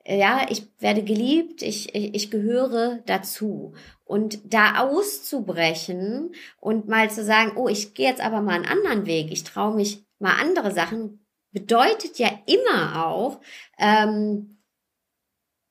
[0.05, 3.73] ja, ich werde geliebt, ich, ich, ich gehöre dazu.
[4.07, 9.05] Und da auszubrechen und mal zu sagen, oh, ich gehe jetzt aber mal einen anderen
[9.05, 13.41] Weg, ich traue mich mal andere Sachen, bedeutet ja immer auch,
[13.77, 14.57] ähm,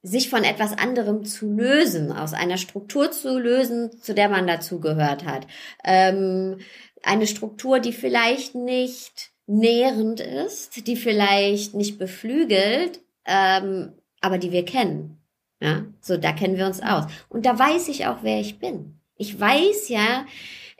[0.02, 5.24] sich von etwas anderem zu lösen, aus einer Struktur zu lösen, zu der man dazugehört
[5.24, 5.46] hat.
[5.82, 6.58] Ähm,
[7.02, 14.64] eine Struktur, die vielleicht nicht nährend ist, die vielleicht nicht beflügelt, ähm, aber die wir
[14.64, 15.22] kennen.
[15.60, 17.04] Ja, so da kennen wir uns aus.
[17.28, 19.00] Und da weiß ich auch, wer ich bin.
[19.16, 20.26] Ich weiß ja,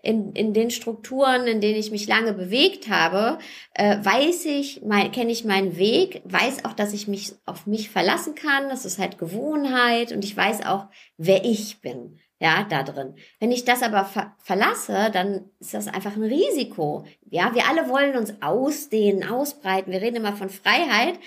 [0.02, 3.38] in, in den Strukturen, in denen ich mich lange bewegt habe,
[3.74, 8.34] äh, weiß ich, kenne ich meinen Weg, weiß auch, dass ich mich auf mich verlassen
[8.34, 8.68] kann.
[8.68, 10.86] Das ist halt Gewohnheit und ich weiß auch,
[11.16, 12.18] wer ich bin.
[12.38, 13.14] Ja, da drin.
[13.40, 17.06] Wenn ich das aber ver verlasse, dann ist das einfach ein Risiko.
[17.30, 19.90] Ja, wir alle wollen uns ausdehnen, ausbreiten.
[19.90, 21.18] Wir reden immer von Freiheit.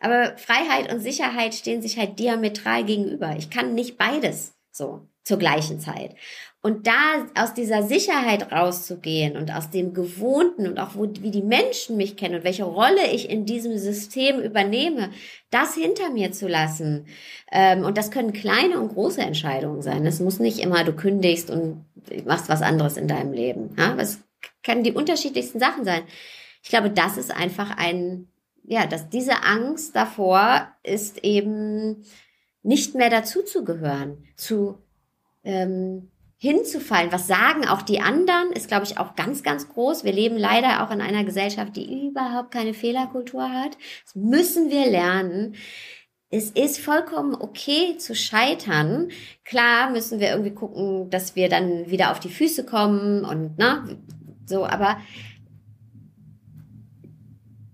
[0.00, 3.34] Aber Freiheit und Sicherheit stehen sich halt diametral gegenüber.
[3.36, 4.54] Ich kann nicht beides.
[4.70, 5.08] So.
[5.24, 6.14] zur gleichen Zeit.
[6.60, 11.42] Und da aus dieser Sicherheit rauszugehen und aus dem Gewohnten und auch wo, wie die
[11.42, 15.10] Menschen mich kennen und welche Rolle ich in diesem System übernehme,
[15.50, 17.06] das hinter mir zu lassen.
[17.52, 20.04] Ähm, und das können kleine und große Entscheidungen sein.
[20.06, 21.84] Es muss nicht immer, du kündigst und
[22.24, 23.76] machst was anderes in deinem Leben.
[23.78, 23.96] Ja?
[24.64, 26.02] Können die unterschiedlichsten Sachen sein.
[26.62, 28.28] Ich glaube, das ist einfach ein,
[28.68, 32.04] ja, dass diese Angst davor ist eben
[32.62, 34.78] nicht mehr dazuzugehören, zu
[35.42, 37.10] ähm, hinzufallen.
[37.10, 40.04] Was sagen auch die anderen, ist, glaube ich, auch ganz, ganz groß.
[40.04, 43.78] Wir leben leider auch in einer Gesellschaft, die überhaupt keine Fehlerkultur hat.
[44.04, 45.54] Das müssen wir lernen.
[46.28, 49.08] Es ist vollkommen okay zu scheitern.
[49.46, 53.98] Klar müssen wir irgendwie gucken, dass wir dann wieder auf die Füße kommen und ne,
[54.44, 54.98] so, aber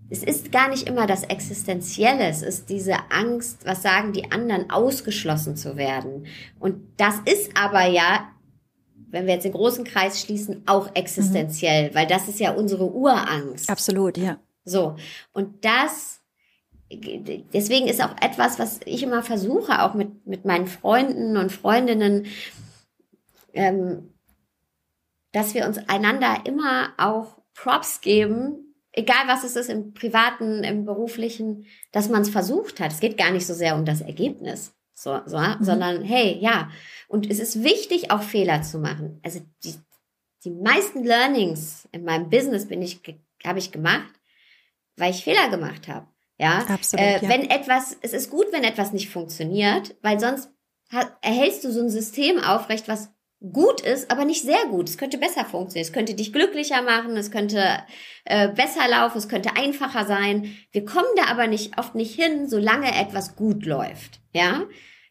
[0.09, 4.69] es ist gar nicht immer das Existenzielle, es ist diese Angst, was sagen die anderen,
[4.69, 6.27] ausgeschlossen zu werden.
[6.59, 8.29] Und das ist aber ja
[9.15, 11.95] wenn wir jetzt den großen Kreis schließen, auch existenziell, mhm.
[11.95, 13.69] weil das ist ja unsere Urangst.
[13.69, 14.39] Absolut, ja.
[14.65, 14.97] So.
[15.31, 16.21] Und das,
[16.91, 22.25] deswegen ist auch etwas, was ich immer versuche, auch mit, mit meinen Freunden und Freundinnen,
[23.53, 24.13] ähm,
[25.31, 28.64] dass wir uns einander immer auch Props geben,
[28.95, 32.91] egal was es ist, im privaten, im beruflichen, dass man es versucht hat.
[32.91, 35.57] Es geht gar nicht so sehr um das Ergebnis, so, so mhm.
[35.59, 36.69] sondern hey, ja,
[37.07, 39.19] und es ist wichtig, auch Fehler zu machen.
[39.23, 39.75] Also die,
[40.43, 43.01] die meisten Learnings in meinem Business bin ich,
[43.45, 44.13] habe ich gemacht,
[44.95, 46.07] weil ich Fehler gemacht habe.
[46.37, 47.29] Ja, Absolut, äh, ja.
[47.29, 50.49] wenn etwas, es ist gut, wenn etwas nicht funktioniert, weil sonst
[51.21, 53.09] erhältst du so ein System aufrecht, was
[53.51, 54.89] gut ist, aber nicht sehr gut.
[54.89, 55.87] Es könnte besser funktionieren.
[55.87, 57.83] Es könnte dich glücklicher machen, es könnte
[58.25, 60.55] äh, besser laufen, es könnte einfacher sein.
[60.71, 64.19] Wir kommen da aber nicht oft nicht hin, solange etwas gut läuft.
[64.33, 64.63] Ja,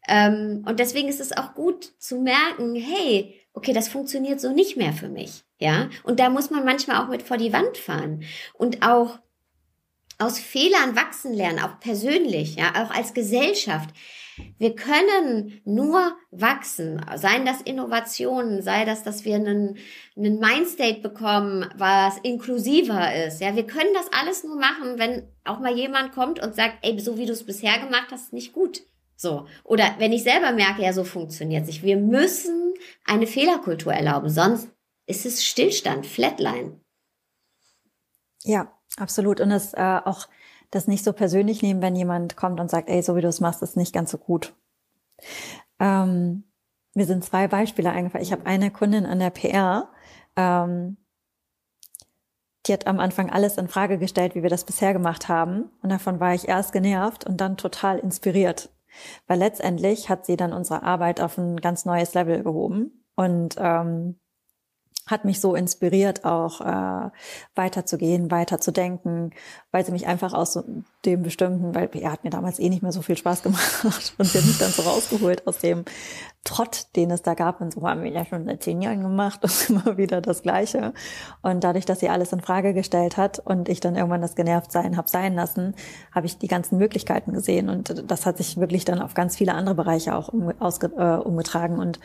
[0.07, 4.77] ähm, und deswegen ist es auch gut zu merken, hey, okay, das funktioniert so nicht
[4.77, 5.45] mehr für mich.
[5.59, 9.19] Ja, und da muss man manchmal auch mit vor die Wand fahren und auch
[10.19, 13.91] aus Fehlern wachsen lernen, auch persönlich, ja, auch als Gesellschaft.
[14.59, 19.77] Wir können nur wachsen, seien das Innovationen, sei das, dass wir einen,
[20.17, 23.41] einen Mindstate bekommen, was inklusiver ist.
[23.41, 26.99] Ja, wir können das alles nur machen, wenn auch mal jemand kommt und sagt, ey,
[26.99, 28.83] so wie du es bisher gemacht hast, nicht gut.
[29.17, 29.47] So.
[29.63, 31.83] Oder wenn ich selber merke, ja, so funktioniert sich.
[31.83, 34.69] Wir müssen eine Fehlerkultur erlauben, sonst
[35.07, 36.81] ist es Stillstand, Flatline.
[38.43, 39.41] Ja, absolut.
[39.41, 40.29] Und das äh, auch
[40.75, 43.41] das nicht so persönlich nehmen, wenn jemand kommt und sagt, ey, so wie du es
[43.41, 44.55] machst, ist nicht ganz so gut.
[45.79, 46.45] Ähm,
[46.95, 48.25] mir sind zwei Beispiele eingefallen.
[48.25, 49.91] Ich habe eine Kundin an der PR,
[50.37, 50.97] ähm,
[52.67, 55.71] die hat am Anfang alles in Frage gestellt, wie wir das bisher gemacht haben.
[55.83, 58.71] Und davon war ich erst genervt und dann total inspiriert.
[59.27, 64.19] Weil letztendlich hat sie dann unsere Arbeit auf ein ganz neues Level gehoben und ähm,
[65.07, 67.11] hat mich so inspiriert, auch äh,
[67.55, 69.33] weiterzugehen, weiterzudenken,
[69.71, 70.65] weil sie mich einfach aus so
[71.05, 73.85] dem bestimmten, weil er hat mir damals eh nicht mehr so viel Spaß gemacht
[74.19, 75.85] und sie hat mich dann so rausgeholt aus dem
[76.45, 77.61] Trott, den es da gab.
[77.61, 80.95] Und so haben wir ja schon seit zehn Jahren gemacht und immer wieder das Gleiche.
[81.43, 84.97] Und dadurch, dass sie alles in Frage gestellt hat und ich dann irgendwann das Genervtsein
[84.97, 85.75] habe sein lassen,
[86.15, 87.69] habe ich die ganzen Möglichkeiten gesehen.
[87.69, 91.17] Und das hat sich wirklich dann auf ganz viele andere Bereiche auch um, ausge, äh,
[91.17, 91.79] umgetragen.
[91.79, 91.99] Und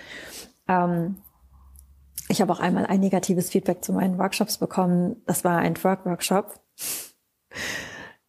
[0.67, 1.17] ähm,
[2.29, 5.21] ich habe auch einmal ein negatives Feedback zu meinen Workshops bekommen.
[5.25, 6.59] Das war ein Twerk-Workshop.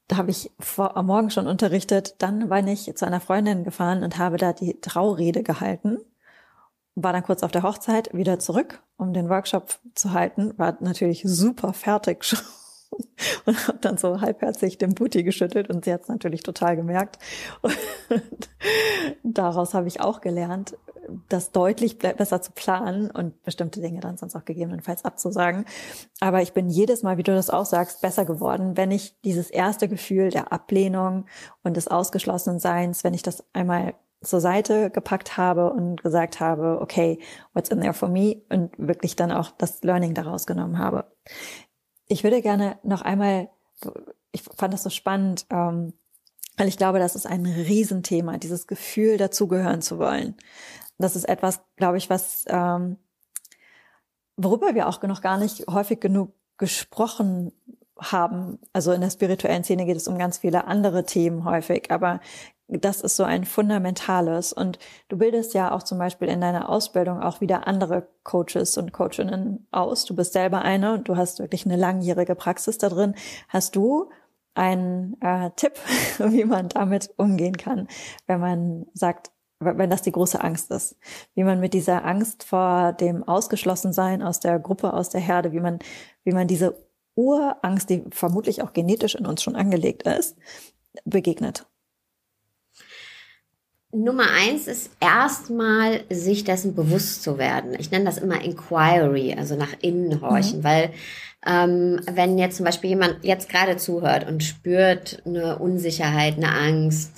[0.08, 2.16] Da habe ich vor, am Morgen schon unterrichtet.
[2.18, 5.98] Dann war ich zu einer Freundin gefahren und habe da die Traurede gehalten.
[6.94, 10.54] War dann kurz auf der Hochzeit wieder zurück, um den Workshop zu halten.
[10.56, 12.40] War natürlich super fertig schon
[13.46, 17.18] und habe dann so halbherzig den Booty geschüttelt und sie hat es natürlich total gemerkt.
[19.22, 20.76] Und daraus habe ich auch gelernt,
[21.28, 25.64] das deutlich besser zu planen und bestimmte Dinge dann sonst auch gegebenenfalls abzusagen.
[26.20, 29.50] Aber ich bin jedes Mal, wie du das auch sagst, besser geworden, wenn ich dieses
[29.50, 31.26] erste Gefühl der Ablehnung
[31.62, 37.18] und des Ausgeschlossenseins, wenn ich das einmal zur Seite gepackt habe und gesagt habe, okay,
[37.54, 41.10] what's in there for me und wirklich dann auch das Learning daraus genommen habe.
[42.10, 43.48] Ich würde gerne noch einmal,
[44.32, 45.92] ich fand das so spannend, ähm,
[46.56, 50.34] weil ich glaube, das ist ein Riesenthema, dieses Gefühl, dazugehören zu wollen.
[50.98, 52.96] Das ist etwas, glaube ich, was, ähm,
[54.36, 57.52] worüber wir auch noch gar nicht häufig genug gesprochen
[57.96, 58.58] haben.
[58.72, 62.18] Also in der spirituellen Szene geht es um ganz viele andere Themen häufig, aber
[62.70, 64.52] das ist so ein fundamentales.
[64.52, 64.78] Und
[65.08, 69.66] du bildest ja auch zum Beispiel in deiner Ausbildung auch wieder andere Coaches und Coachinnen
[69.70, 70.04] aus.
[70.04, 73.14] Du bist selber eine und du hast wirklich eine langjährige Praxis da drin.
[73.48, 74.10] Hast du
[74.54, 75.74] einen äh, Tipp,
[76.18, 77.88] wie man damit umgehen kann,
[78.26, 79.30] wenn man sagt,
[79.60, 80.96] wenn das die große Angst ist,
[81.34, 85.60] wie man mit dieser Angst vor dem Ausgeschlossensein aus der Gruppe, aus der Herde, wie
[85.60, 85.80] man,
[86.24, 86.82] wie man diese
[87.14, 90.38] Urangst, die vermutlich auch genetisch in uns schon angelegt ist,
[91.04, 91.69] begegnet.
[93.92, 97.74] Nummer eins ist erstmal, sich dessen bewusst zu werden.
[97.78, 100.64] Ich nenne das immer Inquiry, also nach innen horchen, mhm.
[100.64, 100.92] weil
[101.44, 107.12] ähm, wenn jetzt zum Beispiel jemand jetzt gerade zuhört und spürt eine Unsicherheit, eine Angst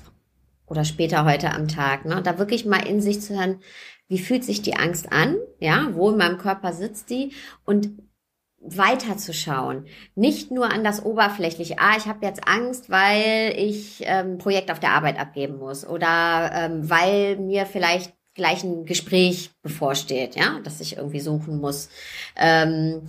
[0.66, 3.60] oder später heute am Tag, ne, da wirklich mal in sich zu hören,
[4.08, 5.36] wie fühlt sich die Angst an?
[5.58, 7.32] Ja, wo in meinem Körper sitzt die?
[7.64, 7.90] Und
[8.64, 9.86] weiterzuschauen.
[10.14, 14.80] Nicht nur an das Oberflächliche, ah, ich habe jetzt Angst, weil ich ähm, Projekt auf
[14.80, 20.80] der Arbeit abgeben muss oder ähm, weil mir vielleicht gleich ein Gespräch bevorsteht, ja, das
[20.80, 21.90] ich irgendwie suchen muss.
[22.36, 23.02] Ähm,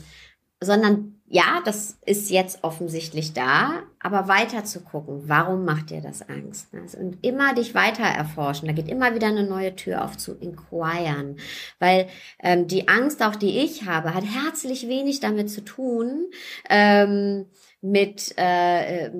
[0.59, 6.21] sondern ja, das ist jetzt offensichtlich da, aber weiter zu gucken, warum macht dir das
[6.29, 6.67] Angst?
[6.95, 11.37] Und immer dich weiter erforschen, da geht immer wieder eine neue Tür auf zu inquiren,
[11.79, 12.05] weil
[12.39, 16.29] ähm, die Angst, auch die ich habe, hat herzlich wenig damit zu tun,
[16.69, 17.47] ähm,
[17.81, 19.11] mit, äh, äh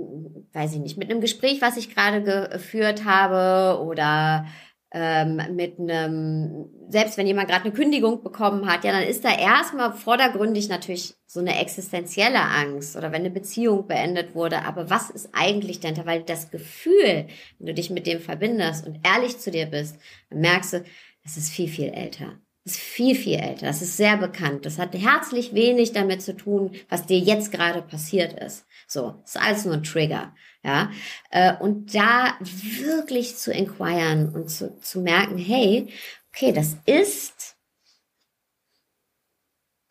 [0.53, 4.45] weiß ich nicht, mit einem Gespräch, was ich gerade geführt habe oder
[4.93, 9.35] ähm, mit einem, selbst wenn jemand gerade eine Kündigung bekommen hat, ja, dann ist da
[9.35, 14.63] erstmal vordergründig natürlich so eine existenzielle Angst oder wenn eine Beziehung beendet wurde.
[14.63, 16.05] Aber was ist eigentlich dahinter?
[16.05, 17.25] Weil das Gefühl,
[17.57, 19.97] wenn du dich mit dem verbindest und ehrlich zu dir bist,
[20.29, 20.83] dann merkst du,
[21.23, 22.39] das ist viel, viel älter.
[22.65, 23.65] Ist viel, viel älter.
[23.65, 24.65] Das ist sehr bekannt.
[24.65, 28.65] Das hat herzlich wenig damit zu tun, was dir jetzt gerade passiert ist.
[28.87, 30.33] So, ist alles nur ein Trigger.
[30.63, 30.89] Ja,
[31.29, 35.89] äh, und da wirklich zu inquiren und zu, zu merken, hey,
[36.29, 37.57] okay, das ist,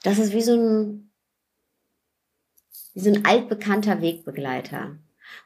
[0.03, 1.13] das ist wie so ein,
[2.95, 4.99] wie so ein altbekannter Wegbegleiter.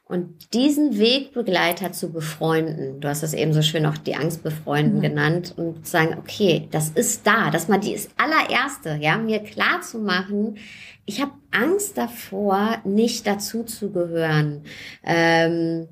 [0.05, 4.99] Und diesen Wegbegleiter zu befreunden, du hast das eben so schön auch die Angst befreunden
[4.99, 5.01] mhm.
[5.01, 9.81] genannt und sagen, okay, das ist da, dass man die ist allererste, ja, mir klar
[9.81, 10.57] zu machen,
[11.05, 14.63] ich habe Angst davor, nicht dazu zu gehören,
[15.03, 15.87] ähm,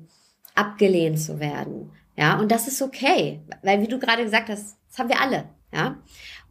[0.54, 4.98] abgelehnt zu werden, ja, und das ist okay, weil wie du gerade gesagt hast, das
[4.98, 5.96] haben wir alle, ja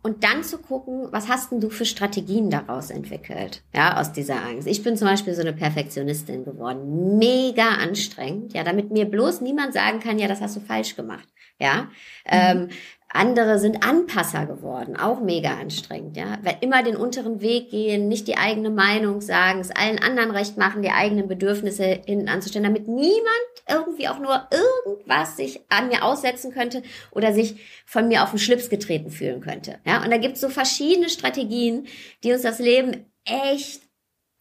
[0.05, 4.45] und dann zu gucken, was hast denn du für Strategien daraus entwickelt, ja, aus dieser
[4.45, 4.67] Angst.
[4.67, 9.73] Ich bin zum Beispiel so eine Perfektionistin geworden, mega anstrengend, ja, damit mir bloß niemand
[9.73, 11.27] sagen kann, ja, das hast du falsch gemacht,
[11.59, 11.85] ja.
[11.85, 11.89] Mhm.
[12.27, 12.69] Ähm,
[13.15, 16.37] andere sind Anpasser geworden, auch mega anstrengend, ja.
[16.43, 20.57] Weil immer den unteren Weg gehen, nicht die eigene Meinung sagen, es allen anderen recht
[20.57, 23.23] machen, die eigenen Bedürfnisse hinten anzustellen, damit niemand
[23.69, 28.39] irgendwie auch nur irgendwas sich an mir aussetzen könnte oder sich von mir auf den
[28.39, 30.03] Schlips getreten fühlen könnte, ja.
[30.03, 31.87] Und da gibt's so verschiedene Strategien,
[32.23, 33.81] die uns das Leben echt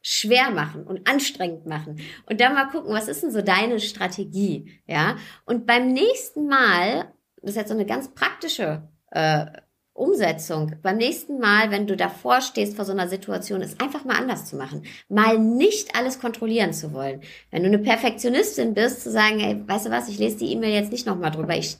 [0.02, 1.98] schwer machen und anstrengend machen.
[2.26, 5.16] Und dann mal gucken, was ist denn so deine Strategie, ja?
[5.46, 7.10] Und beim nächsten Mal
[7.44, 9.46] das ist jetzt so eine ganz praktische äh,
[9.92, 10.72] Umsetzung.
[10.82, 14.46] Beim nächsten Mal, wenn du davor stehst vor so einer Situation, ist einfach mal anders
[14.46, 14.84] zu machen.
[15.08, 17.20] Mal nicht alles kontrollieren zu wollen.
[17.50, 20.74] Wenn du eine Perfektionistin bist, zu sagen, ey, weißt du was, ich lese die E-Mail
[20.74, 21.56] jetzt nicht nochmal drüber.
[21.56, 21.76] Ich,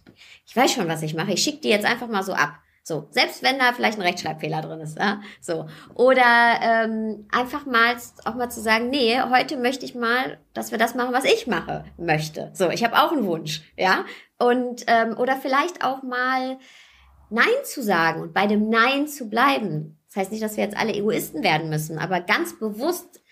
[0.47, 1.33] ich weiß schon, was ich mache.
[1.33, 2.53] Ich schicke die jetzt einfach mal so ab.
[2.87, 5.23] So, selbst wenn da vielleicht ein Rechtschreibfehler drin ist, ja?
[5.41, 5.67] so.
[5.95, 7.97] Oder ähm, einfach mal
[8.27, 11.47] auch mal zu sagen, nee, heute möchte ich mal, dass wir das machen, was ich
[11.47, 12.51] mache möchte.
[12.53, 14.05] So, ich habe auch einen Wunsch, ja.
[14.45, 16.59] Und ähm, oder vielleicht auch mal
[17.31, 19.99] Nein zu sagen und bei dem Nein zu bleiben.
[20.09, 23.23] Das heißt nicht, dass wir jetzt alle Egoisten werden müssen, aber ganz bewusst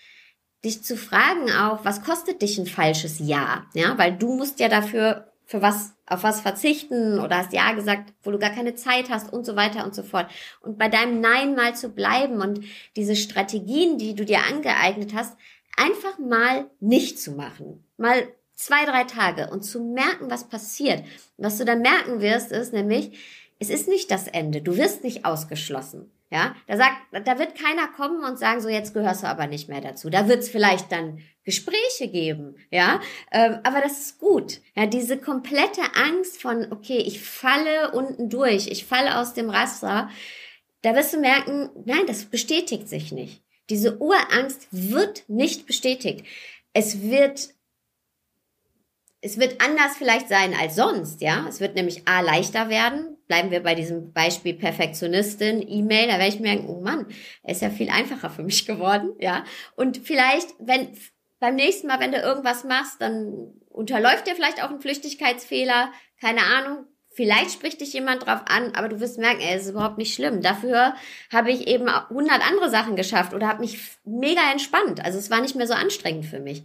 [0.65, 3.65] dich zu fragen auch, was kostet dich ein falsches Ja?
[3.73, 8.13] Ja, weil du musst ja dafür für was, auf was verzichten oder hast Ja gesagt,
[8.23, 10.27] wo du gar keine Zeit hast und so weiter und so fort.
[10.61, 12.61] Und bei deinem Nein mal zu bleiben und
[12.95, 15.37] diese Strategien, die du dir angeeignet hast,
[15.77, 17.85] einfach mal nicht zu machen.
[17.97, 21.03] Mal zwei, drei Tage und zu merken, was passiert.
[21.37, 23.17] Was du dann merken wirst, ist nämlich,
[23.59, 24.61] es ist nicht das Ende.
[24.61, 26.11] Du wirst nicht ausgeschlossen.
[26.33, 29.69] Ja, da sagt, da wird keiner kommen und sagen, so jetzt gehörst du aber nicht
[29.69, 30.09] mehr dazu.
[30.09, 34.59] Da wird es vielleicht dann Gespräche geben, ja, ähm, aber das ist gut.
[34.75, 40.09] Ja, diese komplette Angst von, okay, ich falle unten durch, ich falle aus dem Raster,
[40.81, 43.43] da wirst du merken, nein, das bestätigt sich nicht.
[43.69, 46.25] Diese Urangst wird nicht bestätigt.
[46.73, 47.49] Es wird
[49.25, 51.45] es wird anders vielleicht sein als sonst, ja.
[51.47, 53.17] Es wird nämlich A leichter werden.
[53.27, 57.07] Bleiben wir bei diesem Beispiel Perfektionistin, E-Mail, da werde ich merken, oh Mann,
[57.47, 59.45] ist ja viel einfacher für mich geworden, ja.
[59.77, 60.89] Und vielleicht, wenn
[61.39, 66.41] beim nächsten Mal, wenn du irgendwas machst, dann unterläuft dir vielleicht auch ein Flüchtigkeitsfehler, keine
[66.43, 66.85] Ahnung.
[67.15, 70.15] Vielleicht spricht dich jemand drauf an, aber du wirst merken, ey, es ist überhaupt nicht
[70.15, 70.41] schlimm.
[70.41, 70.95] Dafür
[71.31, 75.05] habe ich eben 100 andere Sachen geschafft oder habe mich mega entspannt.
[75.05, 76.63] Also es war nicht mehr so anstrengend für mich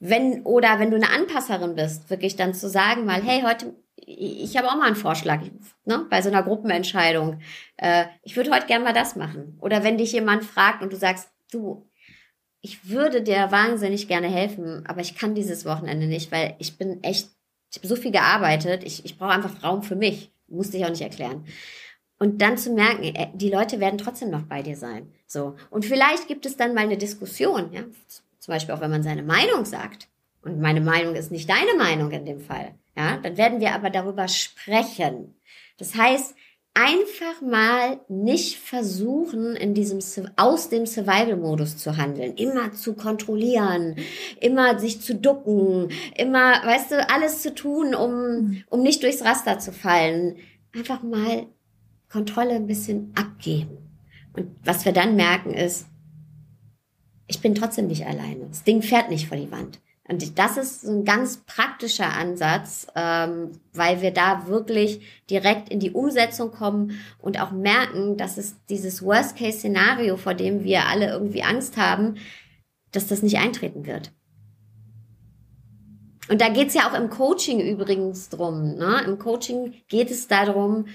[0.00, 3.74] wenn oder wenn du eine Anpasserin bist, wirklich dann zu sagen mal, hey, heute
[4.08, 5.42] ich habe auch mal einen Vorschlag
[5.84, 7.40] ne, bei so einer Gruppenentscheidung.
[7.76, 9.58] Äh, ich würde heute gerne mal das machen.
[9.60, 11.86] Oder wenn dich jemand fragt und du sagst, du,
[12.60, 17.02] ich würde dir wahnsinnig gerne helfen, aber ich kann dieses Wochenende nicht, weil ich bin
[17.02, 17.28] echt,
[17.70, 20.32] ich habe so viel gearbeitet, ich, ich brauche einfach Raum für mich.
[20.46, 21.44] Musste ich auch nicht erklären.
[22.18, 25.12] Und dann zu merken, äh, die Leute werden trotzdem noch bei dir sein.
[25.26, 25.56] So.
[25.70, 27.82] Und vielleicht gibt es dann mal eine Diskussion, ja.
[28.48, 30.08] Zum Beispiel auch, wenn man seine Meinung sagt.
[30.40, 32.72] Und meine Meinung ist nicht deine Meinung in dem Fall.
[32.96, 33.18] Ja.
[33.18, 35.34] Dann werden wir aber darüber sprechen.
[35.76, 36.34] Das heißt,
[36.72, 39.98] einfach mal nicht versuchen, in diesem,
[40.36, 43.96] aus dem Survival-Modus zu handeln, immer zu kontrollieren,
[44.40, 49.58] immer sich zu ducken, immer, weißt du, alles zu tun, um, um nicht durchs Raster
[49.58, 50.36] zu fallen.
[50.74, 51.48] Einfach mal
[52.10, 53.76] Kontrolle ein bisschen abgeben.
[54.32, 55.84] Und was wir dann merken ist,
[57.28, 58.46] ich bin trotzdem nicht alleine.
[58.48, 59.78] Das Ding fährt nicht vor die Wand.
[60.08, 65.80] Und das ist so ein ganz praktischer Ansatz, ähm, weil wir da wirklich direkt in
[65.80, 71.42] die Umsetzung kommen und auch merken, dass es dieses Worst-Case-Szenario, vor dem wir alle irgendwie
[71.42, 72.16] Angst haben,
[72.90, 74.10] dass das nicht eintreten wird.
[76.30, 78.76] Und da geht's ja auch im Coaching übrigens drum.
[78.76, 79.02] Ne?
[79.04, 80.86] Im Coaching geht es darum,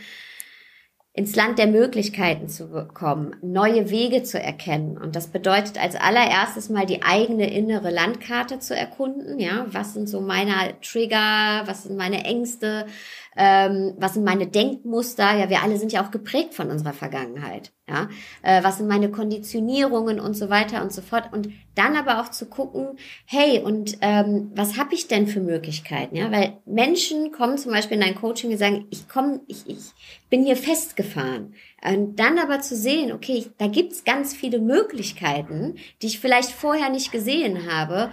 [1.16, 4.98] ins Land der Möglichkeiten zu kommen, neue Wege zu erkennen.
[4.98, 9.40] Und das bedeutet als allererstes mal die eigene innere Landkarte zu erkunden.
[9.40, 11.62] Ja, was sind so meine Trigger?
[11.66, 12.88] Was sind meine Ängste?
[13.36, 15.38] Ähm, was sind meine Denkmuster?
[15.38, 17.72] Ja, wir alle sind ja auch geprägt von unserer Vergangenheit.
[17.88, 18.08] Ja,
[18.44, 21.34] äh, was sind meine Konditionierungen und so weiter und so fort.
[21.34, 26.16] Und dann aber auch zu gucken, hey, und ähm, was habe ich denn für Möglichkeiten?
[26.16, 29.92] Ja, weil Menschen kommen zum Beispiel in ein Coaching und sagen, ich komme, ich, ich
[30.30, 31.56] bin hier festgefahren.
[31.86, 36.90] Und dann aber zu sehen, okay, da gibt's ganz viele Möglichkeiten, die ich vielleicht vorher
[36.90, 38.12] nicht gesehen habe.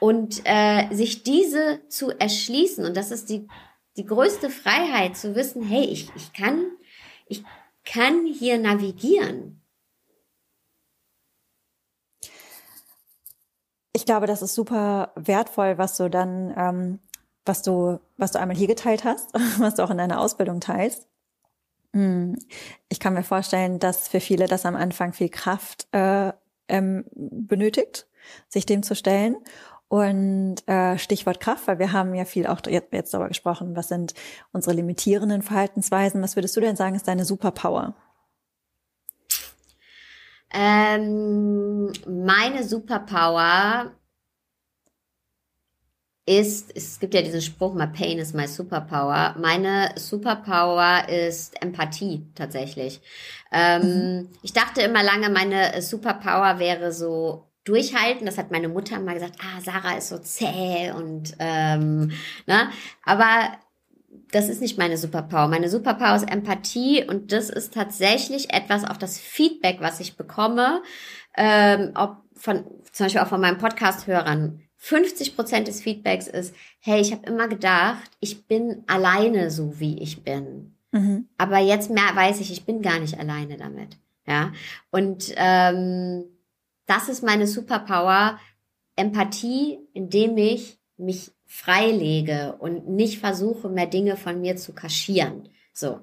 [0.00, 3.48] Und äh, sich diese zu erschließen, und das ist die
[3.98, 6.70] die größte Freiheit zu wissen, hey, ich, ich kann,
[7.26, 7.44] ich
[7.84, 9.60] kann hier navigieren.
[13.92, 16.98] Ich glaube, das ist super wertvoll, was du dann, ähm,
[17.44, 21.08] was du, was du einmal hier geteilt hast, was du auch in deiner Ausbildung teilst.
[21.92, 22.38] Hm.
[22.88, 26.32] Ich kann mir vorstellen, dass für viele das am Anfang viel Kraft äh,
[26.68, 28.06] ähm, benötigt,
[28.48, 29.36] sich dem zu stellen.
[29.88, 33.88] Und äh, Stichwort Kraft, weil wir haben ja viel auch jetzt, jetzt darüber gesprochen, was
[33.88, 34.12] sind
[34.52, 36.22] unsere limitierenden Verhaltensweisen.
[36.22, 37.94] Was würdest du denn sagen, ist deine Superpower?
[40.52, 43.92] Ähm, meine Superpower
[46.28, 49.34] ist, es gibt ja diesen Spruch, my pain is my superpower.
[49.38, 53.00] Meine Superpower ist Empathie tatsächlich.
[53.50, 54.28] Ähm, mhm.
[54.42, 58.26] Ich dachte immer lange, meine Superpower wäre so durchhalten.
[58.26, 62.12] Das hat meine Mutter mal gesagt, ah, Sarah ist so zäh und ähm,
[62.46, 62.70] ne?
[63.04, 63.52] Aber
[64.30, 65.48] das ist nicht meine Superpower.
[65.48, 70.82] Meine Superpower ist Empathie und das ist tatsächlich etwas, auch das Feedback, was ich bekomme,
[71.36, 74.62] ähm, ob von zum Beispiel auch von meinen Podcast-Hörern.
[74.76, 79.98] 50 Prozent des Feedbacks ist, hey, ich habe immer gedacht, ich bin alleine so, wie
[80.00, 80.76] ich bin.
[80.92, 81.28] Mhm.
[81.36, 83.98] Aber jetzt mehr weiß ich, ich bin gar nicht alleine damit.
[84.26, 84.52] Ja.
[84.90, 86.24] Und ähm,
[86.88, 88.40] das ist meine Superpower,
[88.96, 95.48] Empathie, indem ich mich freilege und nicht versuche, mehr Dinge von mir zu kaschieren.
[95.72, 96.00] So.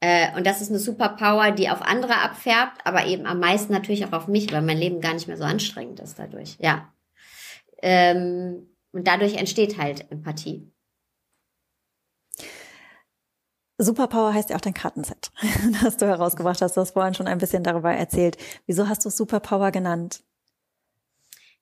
[0.00, 4.04] Äh, und das ist eine Superpower, die auf andere abfärbt, aber eben am meisten natürlich
[4.04, 6.56] auch auf mich, weil mein Leben gar nicht mehr so anstrengend ist dadurch.
[6.60, 6.92] Ja.
[7.80, 10.73] Ähm, und dadurch entsteht halt Empathie.
[13.78, 15.30] Superpower heißt ja auch dein Kartenset,
[15.82, 16.76] das du herausgebracht hast.
[16.76, 18.36] Du hast vorhin schon ein bisschen darüber erzählt.
[18.66, 20.22] Wieso hast du Superpower genannt?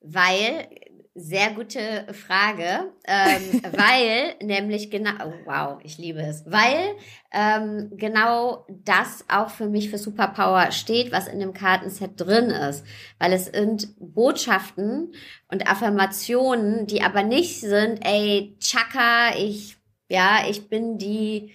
[0.00, 0.68] Weil,
[1.14, 6.96] sehr gute Frage, ähm, weil nämlich genau, oh, wow, ich liebe es, weil
[7.32, 12.84] ähm, genau das auch für mich für Superpower steht, was in dem Kartenset drin ist.
[13.18, 15.14] Weil es sind Botschaften
[15.48, 19.81] und Affirmationen, die aber nicht sind, ey, Chaka, ich
[20.12, 21.52] ja, ich bin die,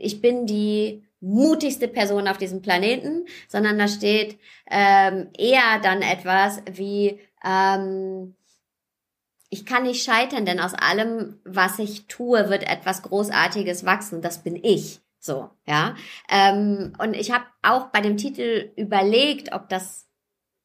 [0.00, 4.38] ich bin die mutigste Person auf diesem Planeten, sondern da steht
[4.68, 8.34] ähm, eher dann etwas wie ähm,
[9.48, 14.20] ich kann nicht scheitern, denn aus allem, was ich tue, wird etwas Großartiges wachsen.
[14.20, 15.00] Das bin ich.
[15.20, 15.94] So, ja.
[16.28, 20.08] Ähm, und ich habe auch bei dem Titel überlegt, ob das,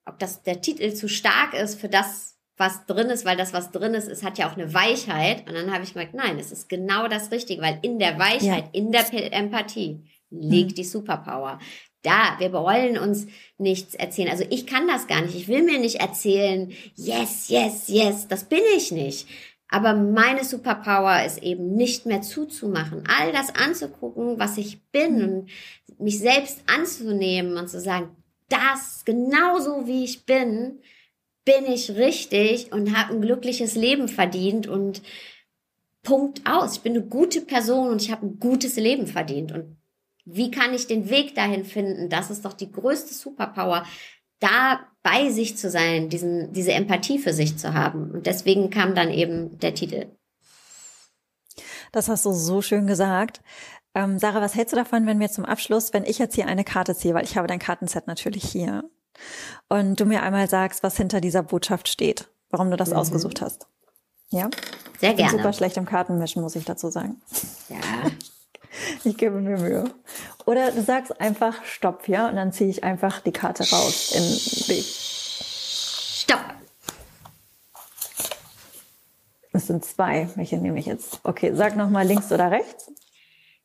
[0.06, 3.72] ob das der Titel zu stark ist für das, was drin ist, weil das, was
[3.72, 5.48] drin ist, es hat ja auch eine Weichheit.
[5.48, 8.66] Und dann habe ich gemerkt, nein, es ist genau das Richtige, weil in der Weichheit,
[8.66, 8.70] ja.
[8.74, 10.76] in der Empathie liegt mhm.
[10.76, 11.58] die Superpower.
[12.02, 14.30] Da, wir wollen uns nichts erzählen.
[14.30, 15.36] Also ich kann das gar nicht.
[15.36, 19.28] Ich will mir nicht erzählen, yes, yes, yes, das bin ich nicht.
[19.70, 25.50] Aber meine Superpower ist eben nicht mehr zuzumachen, all das anzugucken, was ich bin und
[25.98, 28.10] mich selbst anzunehmen und zu sagen,
[28.50, 30.80] das genauso wie ich bin,
[31.50, 35.02] bin ich richtig und habe ein glückliches Leben verdient und
[36.04, 36.74] Punkt aus.
[36.74, 39.52] Ich bin eine gute Person und ich habe ein gutes Leben verdient.
[39.52, 39.78] Und
[40.26, 42.08] wie kann ich den Weg dahin finden?
[42.08, 43.84] Das ist doch die größte Superpower,
[44.40, 48.12] da bei sich zu sein, diesen, diese Empathie für sich zu haben.
[48.12, 50.06] Und deswegen kam dann eben der Titel.
[51.92, 53.42] Das hast du so schön gesagt.
[53.96, 56.64] Ähm, Sarah, was hältst du davon, wenn wir zum Abschluss, wenn ich jetzt hier eine
[56.64, 58.88] Karte ziehe, weil ich habe dein Kartenset natürlich hier,
[59.68, 62.98] und du mir einmal sagst, was hinter dieser Botschaft steht, warum du das mhm.
[62.98, 63.68] ausgesucht hast?
[64.32, 64.50] Ja?
[65.00, 65.22] Sehr gerne.
[65.22, 67.22] Ich bin super schlecht im Kartenmischen, muss ich dazu sagen.
[67.70, 67.78] Ja.
[69.04, 69.84] Ich gebe mir Mühe.
[70.46, 74.24] Oder du sagst einfach Stopp, ja, und dann ziehe ich einfach die Karte raus im
[74.68, 74.86] Weg.
[74.86, 76.54] Stopp.
[79.52, 80.30] Es sind zwei.
[80.36, 81.20] Welche nehme ich jetzt?
[81.24, 82.92] Okay, sag nochmal links oder rechts.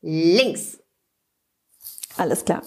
[0.00, 0.78] Links.
[2.16, 2.62] Alles klar.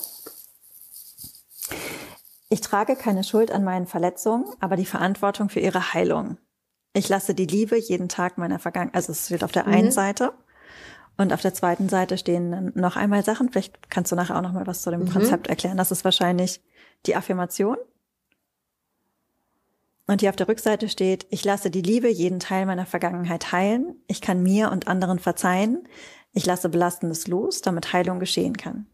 [2.49, 6.37] Ich trage keine Schuld an meinen Verletzungen, aber die Verantwortung für ihre Heilung.
[6.93, 9.73] Ich lasse die Liebe jeden Tag meiner Vergangenheit, also es steht auf der mhm.
[9.73, 10.33] einen Seite
[11.17, 13.49] und auf der zweiten Seite stehen dann noch einmal Sachen.
[13.49, 15.11] Vielleicht kannst du nachher auch noch mal was zu dem mhm.
[15.11, 15.77] Konzept erklären.
[15.77, 16.61] Das ist wahrscheinlich
[17.05, 17.77] die Affirmation.
[20.05, 24.01] Und hier auf der Rückseite steht, ich lasse die Liebe jeden Teil meiner Vergangenheit heilen.
[24.07, 25.85] Ich kann mir und anderen verzeihen.
[26.31, 28.87] Ich lasse Belastendes los, damit Heilung geschehen kann.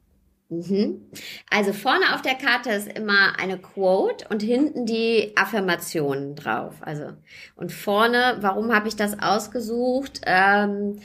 [0.53, 1.09] Mhm.
[1.49, 6.75] Also vorne auf der Karte ist immer eine Quote und hinten die Affirmationen drauf.
[6.81, 7.13] Also
[7.55, 10.21] und vorne, warum habe ich das ausgesucht?
[10.25, 10.99] Ähm,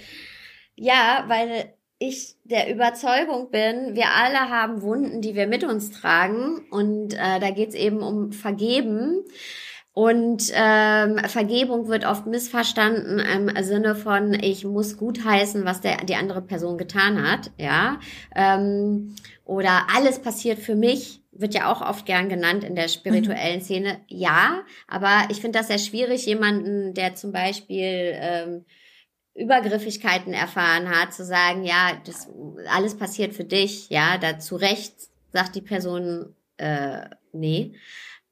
[0.76, 6.66] ja, weil ich der Überzeugung bin, wir alle haben Wunden, die wir mit uns tragen
[6.70, 9.24] und äh, da geht's eben um Vergeben.
[9.98, 16.14] Und ähm, Vergebung wird oft missverstanden im Sinne von, ich muss gutheißen, was der, die
[16.14, 17.98] andere Person getan hat, ja.
[18.36, 23.58] Ähm, oder alles passiert für mich, wird ja auch oft gern genannt in der spirituellen
[23.58, 23.64] mhm.
[23.64, 24.00] Szene.
[24.06, 28.66] Ja, aber ich finde das sehr schwierig, jemanden, der zum Beispiel ähm,
[29.34, 32.28] Übergriffigkeiten erfahren hat, zu sagen, ja, das
[32.70, 34.94] alles passiert für dich, ja, da zu Recht
[35.32, 37.00] sagt die Person, äh,
[37.32, 37.72] nee.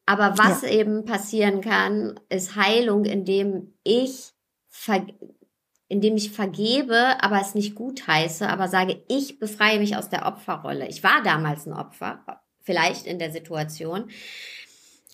[0.06, 0.70] Aber was ja.
[0.70, 4.32] eben passieren kann, ist Heilung, indem ich
[5.88, 10.26] indem ich vergebe, aber es nicht gut heiße, aber sage, ich befreie mich aus der
[10.26, 10.88] Opferrolle.
[10.88, 12.24] Ich war damals ein Opfer,
[12.60, 14.10] vielleicht in der Situation.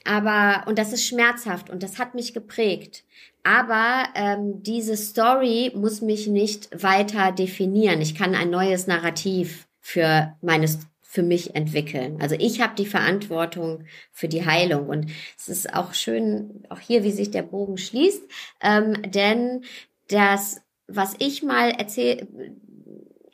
[0.04, 3.04] Aber, und das ist schmerzhaft und das hat mich geprägt.
[3.44, 8.00] Aber ähm, diese Story muss mich nicht weiter definieren.
[8.00, 10.80] Ich kann ein neues Narrativ für meines
[11.12, 12.16] für mich entwickeln.
[12.22, 17.04] Also ich habe die Verantwortung für die Heilung und es ist auch schön, auch hier,
[17.04, 18.22] wie sich der Bogen schließt,
[18.62, 19.62] ähm, denn
[20.08, 22.26] das, was ich mal erzähle,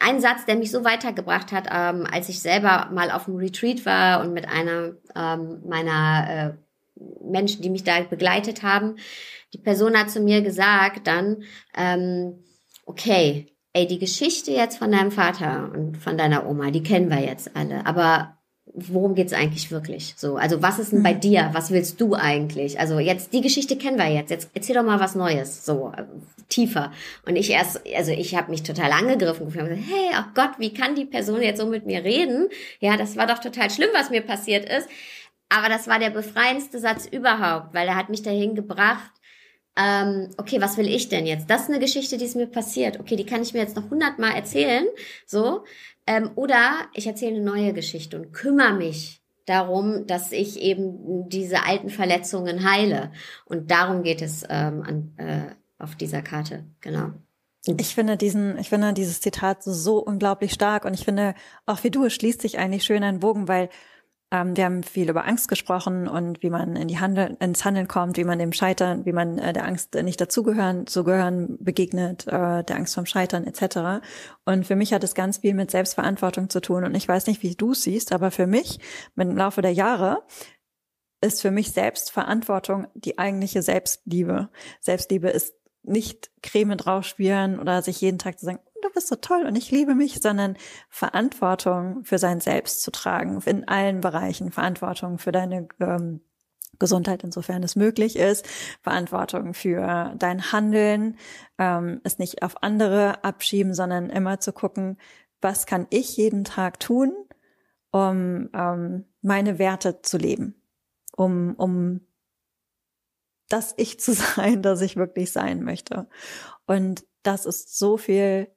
[0.00, 3.86] ein Satz, der mich so weitergebracht hat, ähm, als ich selber mal auf dem Retreat
[3.86, 6.56] war und mit einer ähm, meiner
[6.98, 8.96] äh, Menschen, die mich da begleitet haben,
[9.52, 11.44] die Person hat zu mir gesagt dann,
[11.76, 12.42] ähm,
[12.86, 17.20] okay, ey, die Geschichte jetzt von deinem Vater und von deiner Oma, die kennen wir
[17.20, 18.38] jetzt alle, aber
[18.74, 20.14] worum geht's eigentlich wirklich?
[20.16, 21.20] So, also was ist denn bei mhm.
[21.20, 21.50] dir?
[21.52, 22.78] Was willst du eigentlich?
[22.78, 24.30] Also jetzt die Geschichte kennen wir jetzt.
[24.30, 26.04] Jetzt erzähl doch mal was Neues, so äh,
[26.48, 26.92] tiefer.
[27.26, 29.70] Und ich erst, also ich habe mich total angegriffen gefühlt.
[29.70, 32.48] Hey, ach oh Gott, wie kann die Person jetzt so mit mir reden?
[32.80, 34.88] Ja, das war doch total schlimm, was mir passiert ist.
[35.48, 39.10] Aber das war der befreiendste Satz überhaupt, weil er hat mich dahin gebracht,
[39.78, 41.48] ähm, okay, was will ich denn jetzt?
[41.48, 42.98] Das ist eine Geschichte, die ist mir passiert.
[42.98, 44.86] Okay, die kann ich mir jetzt noch hundertmal erzählen,
[45.24, 45.64] so.
[46.06, 51.64] Ähm, oder ich erzähle eine neue Geschichte und kümmere mich darum, dass ich eben diese
[51.64, 53.12] alten Verletzungen heile.
[53.44, 57.12] Und darum geht es ähm, an, äh, auf dieser Karte, genau.
[57.64, 61.34] Ich finde diesen, ich finde dieses Zitat so unglaublich stark und ich finde,
[61.66, 63.68] auch wie du, es schließt sich eigentlich schön ein Bogen, weil
[64.30, 67.88] ähm, wir haben viel über Angst gesprochen und wie man in die Handel, ins Handeln
[67.88, 72.26] kommt, wie man dem Scheitern, wie man äh, der Angst nicht dazugehören, zu gehören begegnet,
[72.26, 74.04] äh, der Angst vom Scheitern etc.
[74.44, 76.84] Und für mich hat es ganz viel mit Selbstverantwortung zu tun.
[76.84, 78.78] Und ich weiß nicht, wie du siehst, aber für mich
[79.14, 80.22] mit dem Laufe der Jahre
[81.20, 84.50] ist für mich Selbstverantwortung die eigentliche Selbstliebe.
[84.80, 85.54] Selbstliebe ist
[85.88, 89.56] nicht Creme drauf spüren oder sich jeden Tag zu sagen, du bist so toll und
[89.56, 90.56] ich liebe mich, sondern
[90.88, 96.20] Verantwortung für sein Selbst zu tragen, in allen Bereichen, Verantwortung für deine ähm,
[96.78, 98.46] Gesundheit, insofern es möglich ist,
[98.82, 101.16] Verantwortung für dein Handeln,
[101.58, 104.98] ähm, es nicht auf andere abschieben, sondern immer zu gucken,
[105.40, 107.12] was kann ich jeden Tag tun,
[107.90, 110.54] um ähm, meine Werte zu leben,
[111.16, 112.00] um, um
[113.48, 116.08] das Ich zu sein, das ich wirklich sein möchte.
[116.66, 118.48] Und das ist so viel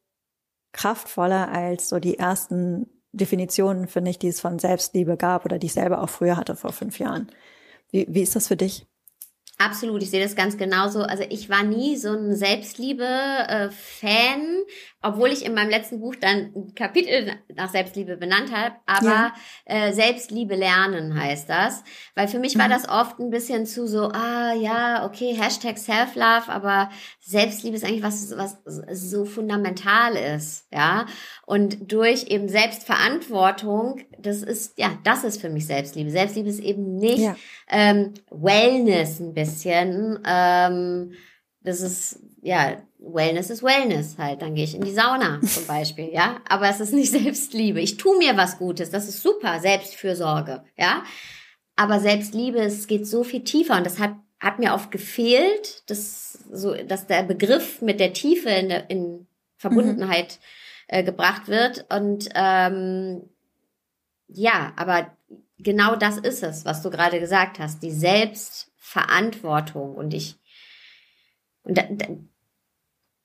[0.74, 5.68] kraftvoller als so die ersten Definitionen, finde ich, die es von Selbstliebe gab oder die
[5.68, 7.30] ich selber auch früher hatte vor fünf Jahren.
[7.92, 8.88] Wie, wie ist das für dich?
[9.58, 11.02] Absolut, ich sehe das ganz genauso.
[11.02, 13.70] Also ich war nie so ein Selbstliebe-Fan,
[14.42, 14.66] äh,
[15.02, 19.34] obwohl ich in meinem letzten Buch dann ein Kapitel nach Selbstliebe benannt habe, aber ja.
[19.66, 21.84] äh, Selbstliebe lernen heißt das.
[22.14, 22.72] Weil für mich war mhm.
[22.72, 26.90] das oft ein bisschen zu so, ah ja, okay, Hashtag Self-Love, aber
[27.20, 28.58] Selbstliebe ist eigentlich was, was
[28.92, 31.08] so fundamental ist, ja.
[31.46, 36.12] Und durch eben Selbstverantwortung, das ist, ja, das ist für mich Selbstliebe.
[36.12, 37.36] Selbstliebe ist eben nicht ja.
[37.70, 40.20] ähm, Wellness ein bisschen.
[40.26, 41.14] Ähm,
[41.64, 44.42] das ist, ja, Wellness ist Wellness halt.
[44.42, 46.42] Dann gehe ich in die Sauna zum Beispiel, ja.
[46.48, 47.80] Aber es ist nicht Selbstliebe.
[47.80, 48.90] Ich tue mir was Gutes.
[48.90, 49.60] Das ist super.
[49.60, 51.04] Selbstfürsorge, ja.
[51.76, 56.34] Aber Selbstliebe, es geht so viel tiefer und das hat, hat mir oft gefehlt, dass,
[56.52, 60.40] so, dass der Begriff mit der Tiefe in, der, in Verbundenheit
[60.88, 60.96] mhm.
[60.96, 61.86] äh, gebracht wird.
[61.90, 63.30] Und ähm,
[64.28, 65.16] ja, aber
[65.60, 67.84] genau das ist es, was du gerade gesagt hast.
[67.84, 69.96] Die Selbstverantwortung.
[69.96, 70.38] Und ich,
[71.64, 72.08] und da, da,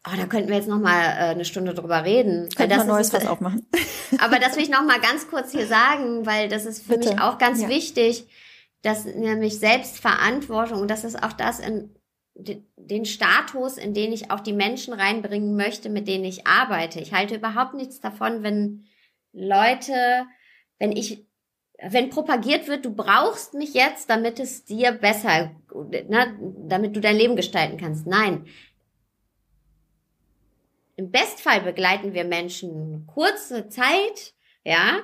[0.08, 2.48] Oh, da könnten wir jetzt noch mal äh, eine Stunde drüber reden.
[2.54, 3.66] Könnten wir neues was aufmachen.
[4.20, 7.10] Aber das will ich noch mal ganz kurz hier sagen, weil das ist für Bitte.
[7.10, 7.68] mich auch ganz ja.
[7.68, 8.28] wichtig,
[8.82, 11.92] dass nämlich Selbstverantwortung und das ist auch das in
[12.76, 17.00] den Status, in den ich auch die Menschen reinbringen möchte, mit denen ich arbeite.
[17.00, 18.84] Ich halte überhaupt nichts davon, wenn
[19.32, 20.26] Leute,
[20.78, 21.26] wenn ich
[21.82, 27.16] wenn propagiert wird, du brauchst mich jetzt, damit es dir besser, ne, damit du dein
[27.16, 28.06] Leben gestalten kannst.
[28.06, 28.46] Nein,
[30.96, 35.00] im Bestfall begleiten wir Menschen kurze Zeit, ja,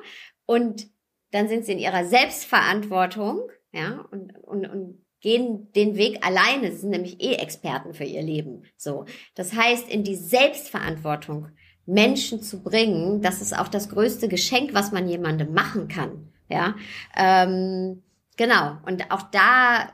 [0.46, 0.88] und
[1.30, 6.72] dann sind sie in ihrer Selbstverantwortung, ja, und, und, und gehen den Weg alleine.
[6.72, 8.64] Sie sind nämlich eh Experten für ihr Leben.
[8.76, 9.06] So.
[9.34, 11.48] Das heißt, in die Selbstverantwortung
[11.86, 16.31] Menschen zu bringen, das ist auch das größte Geschenk, was man jemandem machen kann.
[16.52, 16.74] Ja,
[17.16, 18.02] ähm,
[18.36, 18.76] genau.
[18.86, 19.88] Und auch da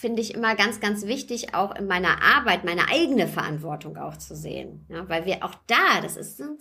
[0.00, 4.34] finde ich immer ganz, ganz wichtig, auch in meiner Arbeit meine eigene Verantwortung auch zu
[4.34, 4.86] sehen.
[4.88, 6.56] Ja, weil wir auch da, das ist ein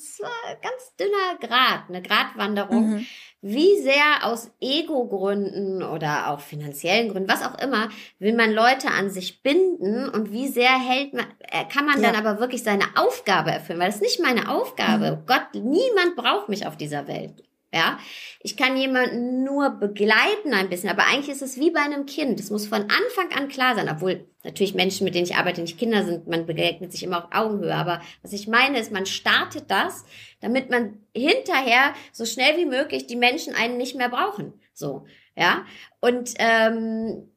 [0.62, 3.06] ganz dünner Grad, eine Gratwanderung, mhm.
[3.40, 7.88] wie sehr aus Ego-Gründen oder auch finanziellen Gründen, was auch immer,
[8.20, 12.12] will man Leute an sich binden und wie sehr hält man, äh, kann man ja.
[12.12, 15.16] dann aber wirklich seine Aufgabe erfüllen, weil das ist nicht meine Aufgabe.
[15.16, 15.26] Mhm.
[15.26, 17.42] Gott, niemand braucht mich auf dieser Welt.
[17.72, 18.00] Ja,
[18.40, 22.40] ich kann jemanden nur begleiten ein bisschen, aber eigentlich ist es wie bei einem Kind.
[22.40, 25.78] Es muss von Anfang an klar sein, obwohl natürlich Menschen, mit denen ich arbeite, nicht
[25.78, 27.76] Kinder sind, man begegnet sich immer auf Augenhöhe.
[27.76, 30.04] Aber was ich meine ist, man startet das,
[30.42, 34.54] damit man hinterher so schnell wie möglich die Menschen einen nicht mehr brauchen.
[34.74, 35.06] So,
[35.36, 35.66] ja.
[36.00, 37.30] Und ähm,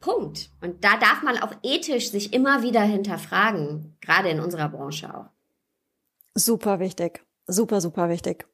[0.00, 0.50] Punkt.
[0.62, 5.26] Und da darf man auch ethisch sich immer wieder hinterfragen, gerade in unserer Branche auch.
[6.34, 7.22] Super wichtig.
[7.46, 8.46] Super, super wichtig.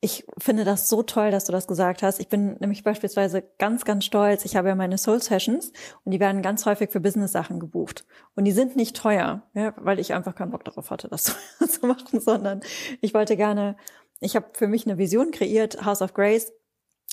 [0.00, 2.20] Ich finde das so toll, dass du das gesagt hast.
[2.20, 4.44] Ich bin nämlich beispielsweise ganz, ganz stolz.
[4.44, 5.72] Ich habe ja meine Soul Sessions
[6.04, 8.06] und die werden ganz häufig für Business-Sachen gebucht.
[8.36, 11.36] Und die sind nicht teuer, ja, weil ich einfach keinen Bock darauf hatte, das
[11.68, 12.60] zu machen, sondern
[13.00, 13.76] ich wollte gerne,
[14.20, 16.52] ich habe für mich eine Vision kreiert, House of Grace.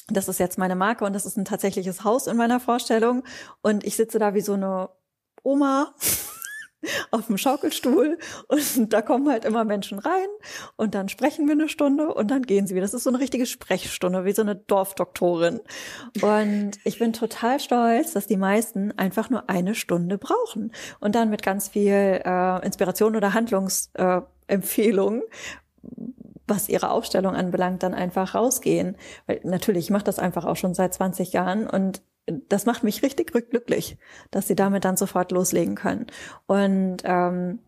[0.08, 3.24] Das ist jetzt meine Marke und das ist ein tatsächliches Haus in meiner Vorstellung.
[3.64, 4.90] Und ich sitze da wie so eine
[5.42, 5.96] Oma
[7.12, 8.18] auf dem Schaukelstuhl
[8.48, 10.28] und da kommen halt immer Menschen rein
[10.76, 12.86] und dann sprechen wir eine Stunde und dann gehen sie wieder.
[12.86, 15.62] Das ist so eine richtige Sprechstunde, wie so eine Dorfdoktorin.
[16.22, 21.30] Und ich bin total stolz, dass die meisten einfach nur eine Stunde brauchen und dann
[21.30, 25.26] mit ganz viel äh, Inspiration oder Handlungsempfehlungen äh,
[26.48, 28.98] was ihre Aufstellung anbelangt, dann einfach rausgehen.
[29.26, 33.04] Weil natürlich, ich mache das einfach auch schon seit 20 Jahren und das macht mich
[33.04, 33.98] richtig glücklich,
[34.32, 36.08] dass sie damit dann sofort loslegen können.
[36.48, 37.60] Und ähm,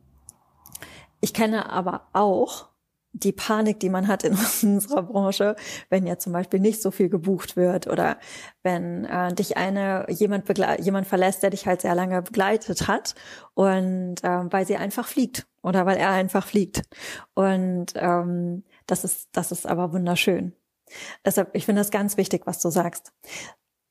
[1.22, 2.70] ich kenne aber auch
[3.14, 4.34] die Panik, die man hat in
[4.64, 5.56] unserer Branche,
[5.90, 8.18] wenn ja zum Beispiel nicht so viel gebucht wird oder
[8.64, 10.48] wenn äh, dich eine jemand
[10.80, 13.16] jemand verlässt, der dich halt sehr lange begleitet hat
[13.54, 16.84] und äh, weil sie einfach fliegt oder weil er einfach fliegt
[17.34, 20.54] und ähm, das ist das ist aber wunderschön.
[21.26, 23.12] Deshalb, ich finde das ganz wichtig, was du sagst.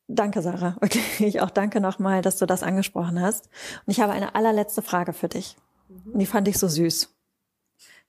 [0.09, 0.77] Danke, Sarah.
[0.81, 1.41] Wirklich.
[1.41, 3.49] Auch danke nochmal, dass du das angesprochen hast.
[3.87, 5.57] Und ich habe eine allerletzte Frage für dich.
[5.89, 6.13] Mhm.
[6.13, 7.13] Und die fand ich so süß.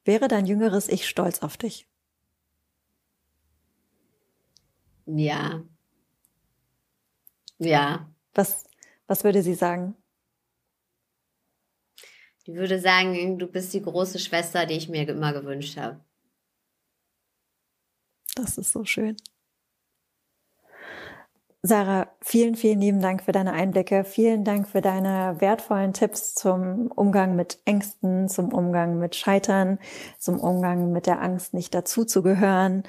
[0.05, 1.87] Wäre dein jüngeres Ich stolz auf dich?
[5.05, 5.63] Ja.
[7.59, 8.09] Ja.
[8.33, 8.65] Was,
[9.07, 9.95] was würde sie sagen?
[12.45, 15.99] Die würde sagen, du bist die große Schwester, die ich mir immer gewünscht habe.
[18.35, 19.17] Das ist so schön.
[21.67, 24.05] Sarah, vielen, vielen lieben Dank für deine Einblicke.
[24.05, 29.77] Vielen Dank für deine wertvollen Tipps zum Umgang mit Ängsten, zum Umgang mit Scheitern,
[30.17, 32.83] zum Umgang mit der Angst, nicht dazuzugehören,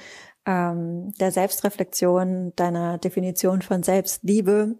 [0.46, 4.76] ähm, der Selbstreflexion, deiner Definition von Selbstliebe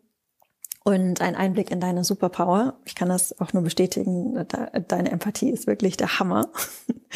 [0.88, 2.78] und ein Einblick in deine Superpower.
[2.86, 4.46] Ich kann das auch nur bestätigen.
[4.88, 6.48] Deine Empathie ist wirklich der Hammer.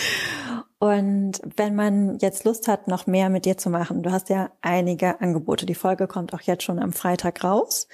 [0.79, 4.51] Und wenn man jetzt Lust hat, noch mehr mit dir zu machen, du hast ja
[4.61, 5.65] einige Angebote.
[5.65, 7.89] Die Folge kommt auch jetzt schon am Freitag raus.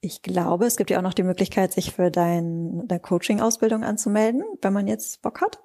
[0.00, 4.44] Ich glaube, es gibt ja auch noch die Möglichkeit, sich für dein, deine Coaching-Ausbildung anzumelden,
[4.62, 5.58] wenn man jetzt Bock hat.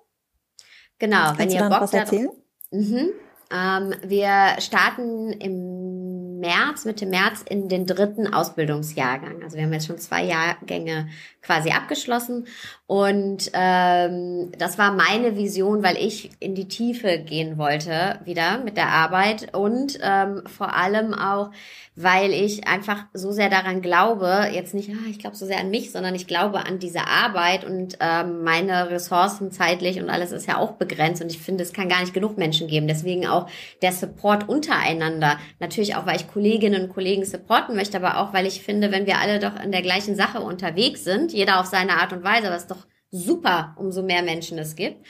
[0.97, 2.31] Genau, Kannst wenn ihr Bock was erzählen?
[2.71, 3.11] Mhm.
[3.53, 9.43] Ähm, wir starten im März, Mitte März in den dritten Ausbildungsjahrgang.
[9.43, 11.07] Also wir haben jetzt schon zwei Jahrgänge
[11.41, 12.45] quasi abgeschlossen
[12.91, 18.75] und ähm, das war meine Vision, weil ich in die Tiefe gehen wollte wieder mit
[18.75, 21.51] der Arbeit und ähm, vor allem auch,
[21.95, 25.69] weil ich einfach so sehr daran glaube, jetzt nicht, ah, ich glaube so sehr an
[25.69, 30.49] mich, sondern ich glaube an diese Arbeit und ähm, meine Ressourcen zeitlich und alles ist
[30.49, 32.89] ja auch begrenzt und ich finde, es kann gar nicht genug Menschen geben.
[32.89, 33.49] Deswegen auch
[33.81, 35.37] der Support untereinander.
[35.59, 39.05] Natürlich auch, weil ich Kolleginnen und Kollegen supporten möchte, aber auch, weil ich finde, wenn
[39.05, 42.47] wir alle doch in der gleichen Sache unterwegs sind, jeder auf seine Art und Weise,
[42.47, 45.05] ist doch super, umso mehr Menschen es gibt.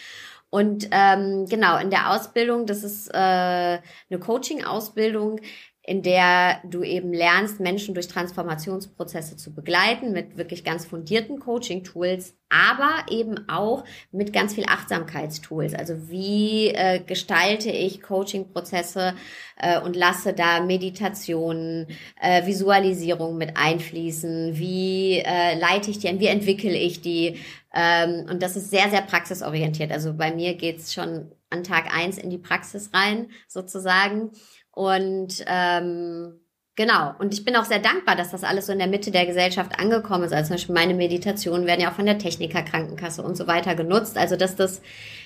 [0.49, 5.39] Und ähm, genau, in der Ausbildung, das ist äh, eine Coaching-Ausbildung,
[5.83, 12.35] in der du eben lernst, Menschen durch Transformationsprozesse zu begleiten mit wirklich ganz fundierten Coaching-Tools,
[12.49, 15.73] aber eben auch mit ganz viel Achtsamkeitstools.
[15.73, 19.15] Also wie äh, gestalte ich Coaching-Prozesse
[19.57, 21.87] äh, und lasse da Meditationen,
[22.21, 24.59] äh, Visualisierung mit einfließen?
[24.59, 26.19] Wie äh, leite ich die an?
[26.19, 27.39] Wie entwickle ich die?
[27.73, 29.91] Ähm, und das ist sehr, sehr praxisorientiert.
[29.91, 34.31] Also bei mir geht's schon an Tag eins in die Praxis rein, sozusagen.
[34.71, 36.39] Und ähm,
[36.75, 39.25] genau, und ich bin auch sehr dankbar, dass das alles so in der Mitte der
[39.25, 40.33] Gesellschaft angekommen ist.
[40.33, 43.75] Also zum Beispiel meine Meditationen werden ja auch von der Techniker Krankenkasse und so weiter
[43.75, 44.17] genutzt.
[44.17, 44.81] Also dass das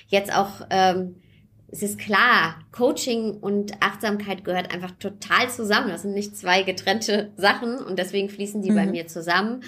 [0.08, 1.16] jetzt auch, ähm,
[1.68, 5.88] es ist klar, Coaching und Achtsamkeit gehört einfach total zusammen.
[5.88, 8.76] Das sind nicht zwei getrennte Sachen und deswegen fließen die mhm.
[8.76, 9.62] bei mir zusammen.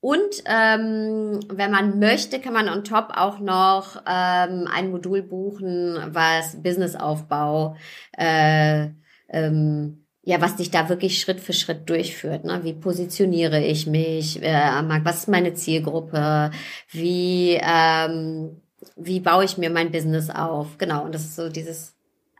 [0.00, 5.98] Und ähm, wenn man möchte, kann man on top auch noch ähm, ein Modul buchen,
[6.08, 7.74] was Businessaufbau
[8.12, 8.88] äh,
[9.34, 12.44] ähm, ja, was dich da wirklich Schritt für Schritt durchführt.
[12.44, 12.60] Ne?
[12.62, 14.42] Wie positioniere ich mich?
[14.42, 16.50] Äh, was ist meine Zielgruppe?
[16.90, 18.62] Wie, ähm,
[18.96, 20.78] wie baue ich mir mein Business auf?
[20.78, 21.94] Genau, und das ist so dieses,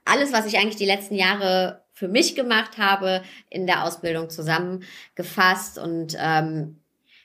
[0.06, 5.78] alles, was ich eigentlich die letzten Jahre für mich gemacht habe, in der Ausbildung zusammengefasst.
[5.78, 6.80] Und ähm,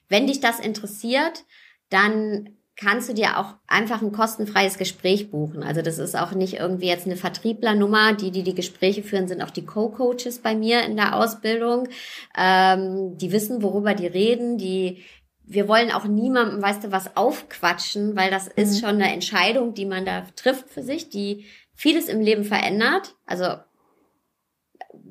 [0.10, 1.46] wenn dich das interessiert,
[1.90, 5.64] dann kannst du dir auch einfach ein kostenfreies Gespräch buchen.
[5.64, 8.14] Also das ist auch nicht irgendwie jetzt eine Vertrieblernummer.
[8.14, 11.90] Die, die die Gespräche führen, sind auch die Co-Coaches bei mir in der Ausbildung.
[12.38, 14.58] Ähm, die wissen, worüber die reden.
[14.58, 15.04] Die
[15.44, 18.54] wir wollen auch niemandem, weißt du, was aufquatschen, weil das mhm.
[18.56, 23.16] ist schon eine Entscheidung, die man da trifft für sich, die vieles im Leben verändert.
[23.26, 23.56] Also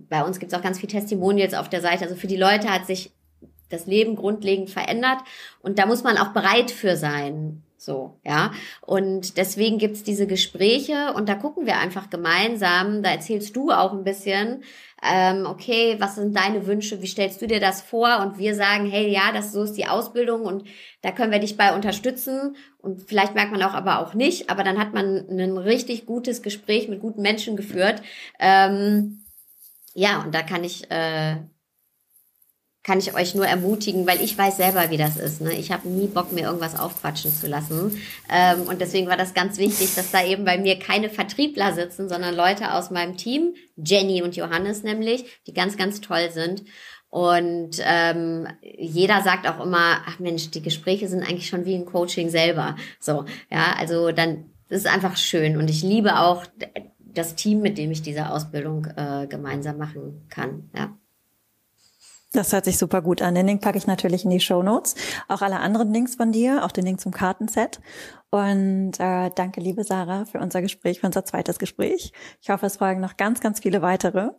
[0.08, 2.04] bei uns gibt es auch ganz viel Testimonials auf der Seite.
[2.04, 3.12] Also für die Leute hat sich
[3.68, 5.18] das Leben grundlegend verändert
[5.60, 7.62] und da muss man auch bereit für sein.
[7.80, 8.50] So, ja.
[8.80, 13.92] Und deswegen gibt's diese Gespräche und da gucken wir einfach gemeinsam, da erzählst du auch
[13.92, 14.64] ein bisschen,
[15.00, 18.18] ähm, okay, was sind deine Wünsche, wie stellst du dir das vor?
[18.20, 20.64] Und wir sagen, hey, ja, das so ist die Ausbildung und
[21.02, 22.56] da können wir dich bei unterstützen.
[22.78, 26.42] Und vielleicht merkt man auch aber auch nicht, aber dann hat man ein richtig gutes
[26.42, 28.02] Gespräch mit guten Menschen geführt.
[28.40, 29.24] Ähm,
[29.94, 31.36] ja, und da kann ich äh,
[32.88, 35.42] kann ich euch nur ermutigen, weil ich weiß selber, wie das ist.
[35.42, 35.52] Ne?
[35.52, 38.00] Ich habe nie Bock, mir irgendwas aufquatschen zu lassen.
[38.32, 42.08] Ähm, und deswegen war das ganz wichtig, dass da eben bei mir keine Vertriebler sitzen,
[42.08, 46.64] sondern Leute aus meinem Team, Jenny und Johannes nämlich, die ganz, ganz toll sind.
[47.10, 51.84] Und ähm, jeder sagt auch immer, ach Mensch, die Gespräche sind eigentlich schon wie ein
[51.84, 52.74] Coaching selber.
[53.00, 55.58] So, ja, also dann ist einfach schön.
[55.58, 56.46] Und ich liebe auch
[56.98, 60.70] das Team, mit dem ich diese Ausbildung äh, gemeinsam machen kann.
[60.74, 60.96] Ja.
[62.32, 63.34] Das hört sich super gut an.
[63.34, 64.94] Den Link packe ich natürlich in die Show Notes.
[65.28, 67.80] Auch alle anderen Links von dir, auch den Link zum Kartenset.
[68.30, 72.12] Und äh, danke, liebe Sarah, für unser Gespräch, für unser zweites Gespräch.
[72.42, 74.30] Ich hoffe, es folgen noch ganz, ganz viele weitere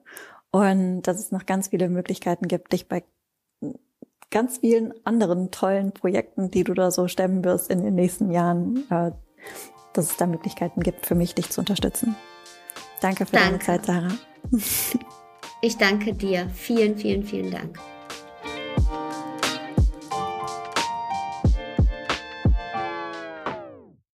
[0.51, 3.03] und dass es noch ganz viele Möglichkeiten gibt, dich bei
[4.31, 8.85] ganz vielen anderen tollen Projekten, die du da so stemmen wirst in den nächsten Jahren,
[8.91, 9.11] äh,
[9.93, 12.15] dass es da Möglichkeiten gibt für mich, dich zu unterstützen.
[13.01, 13.47] Danke für danke.
[13.47, 14.11] deine Zeit, Sarah.
[15.61, 16.49] Ich danke dir.
[16.53, 17.79] Vielen, vielen, vielen Dank.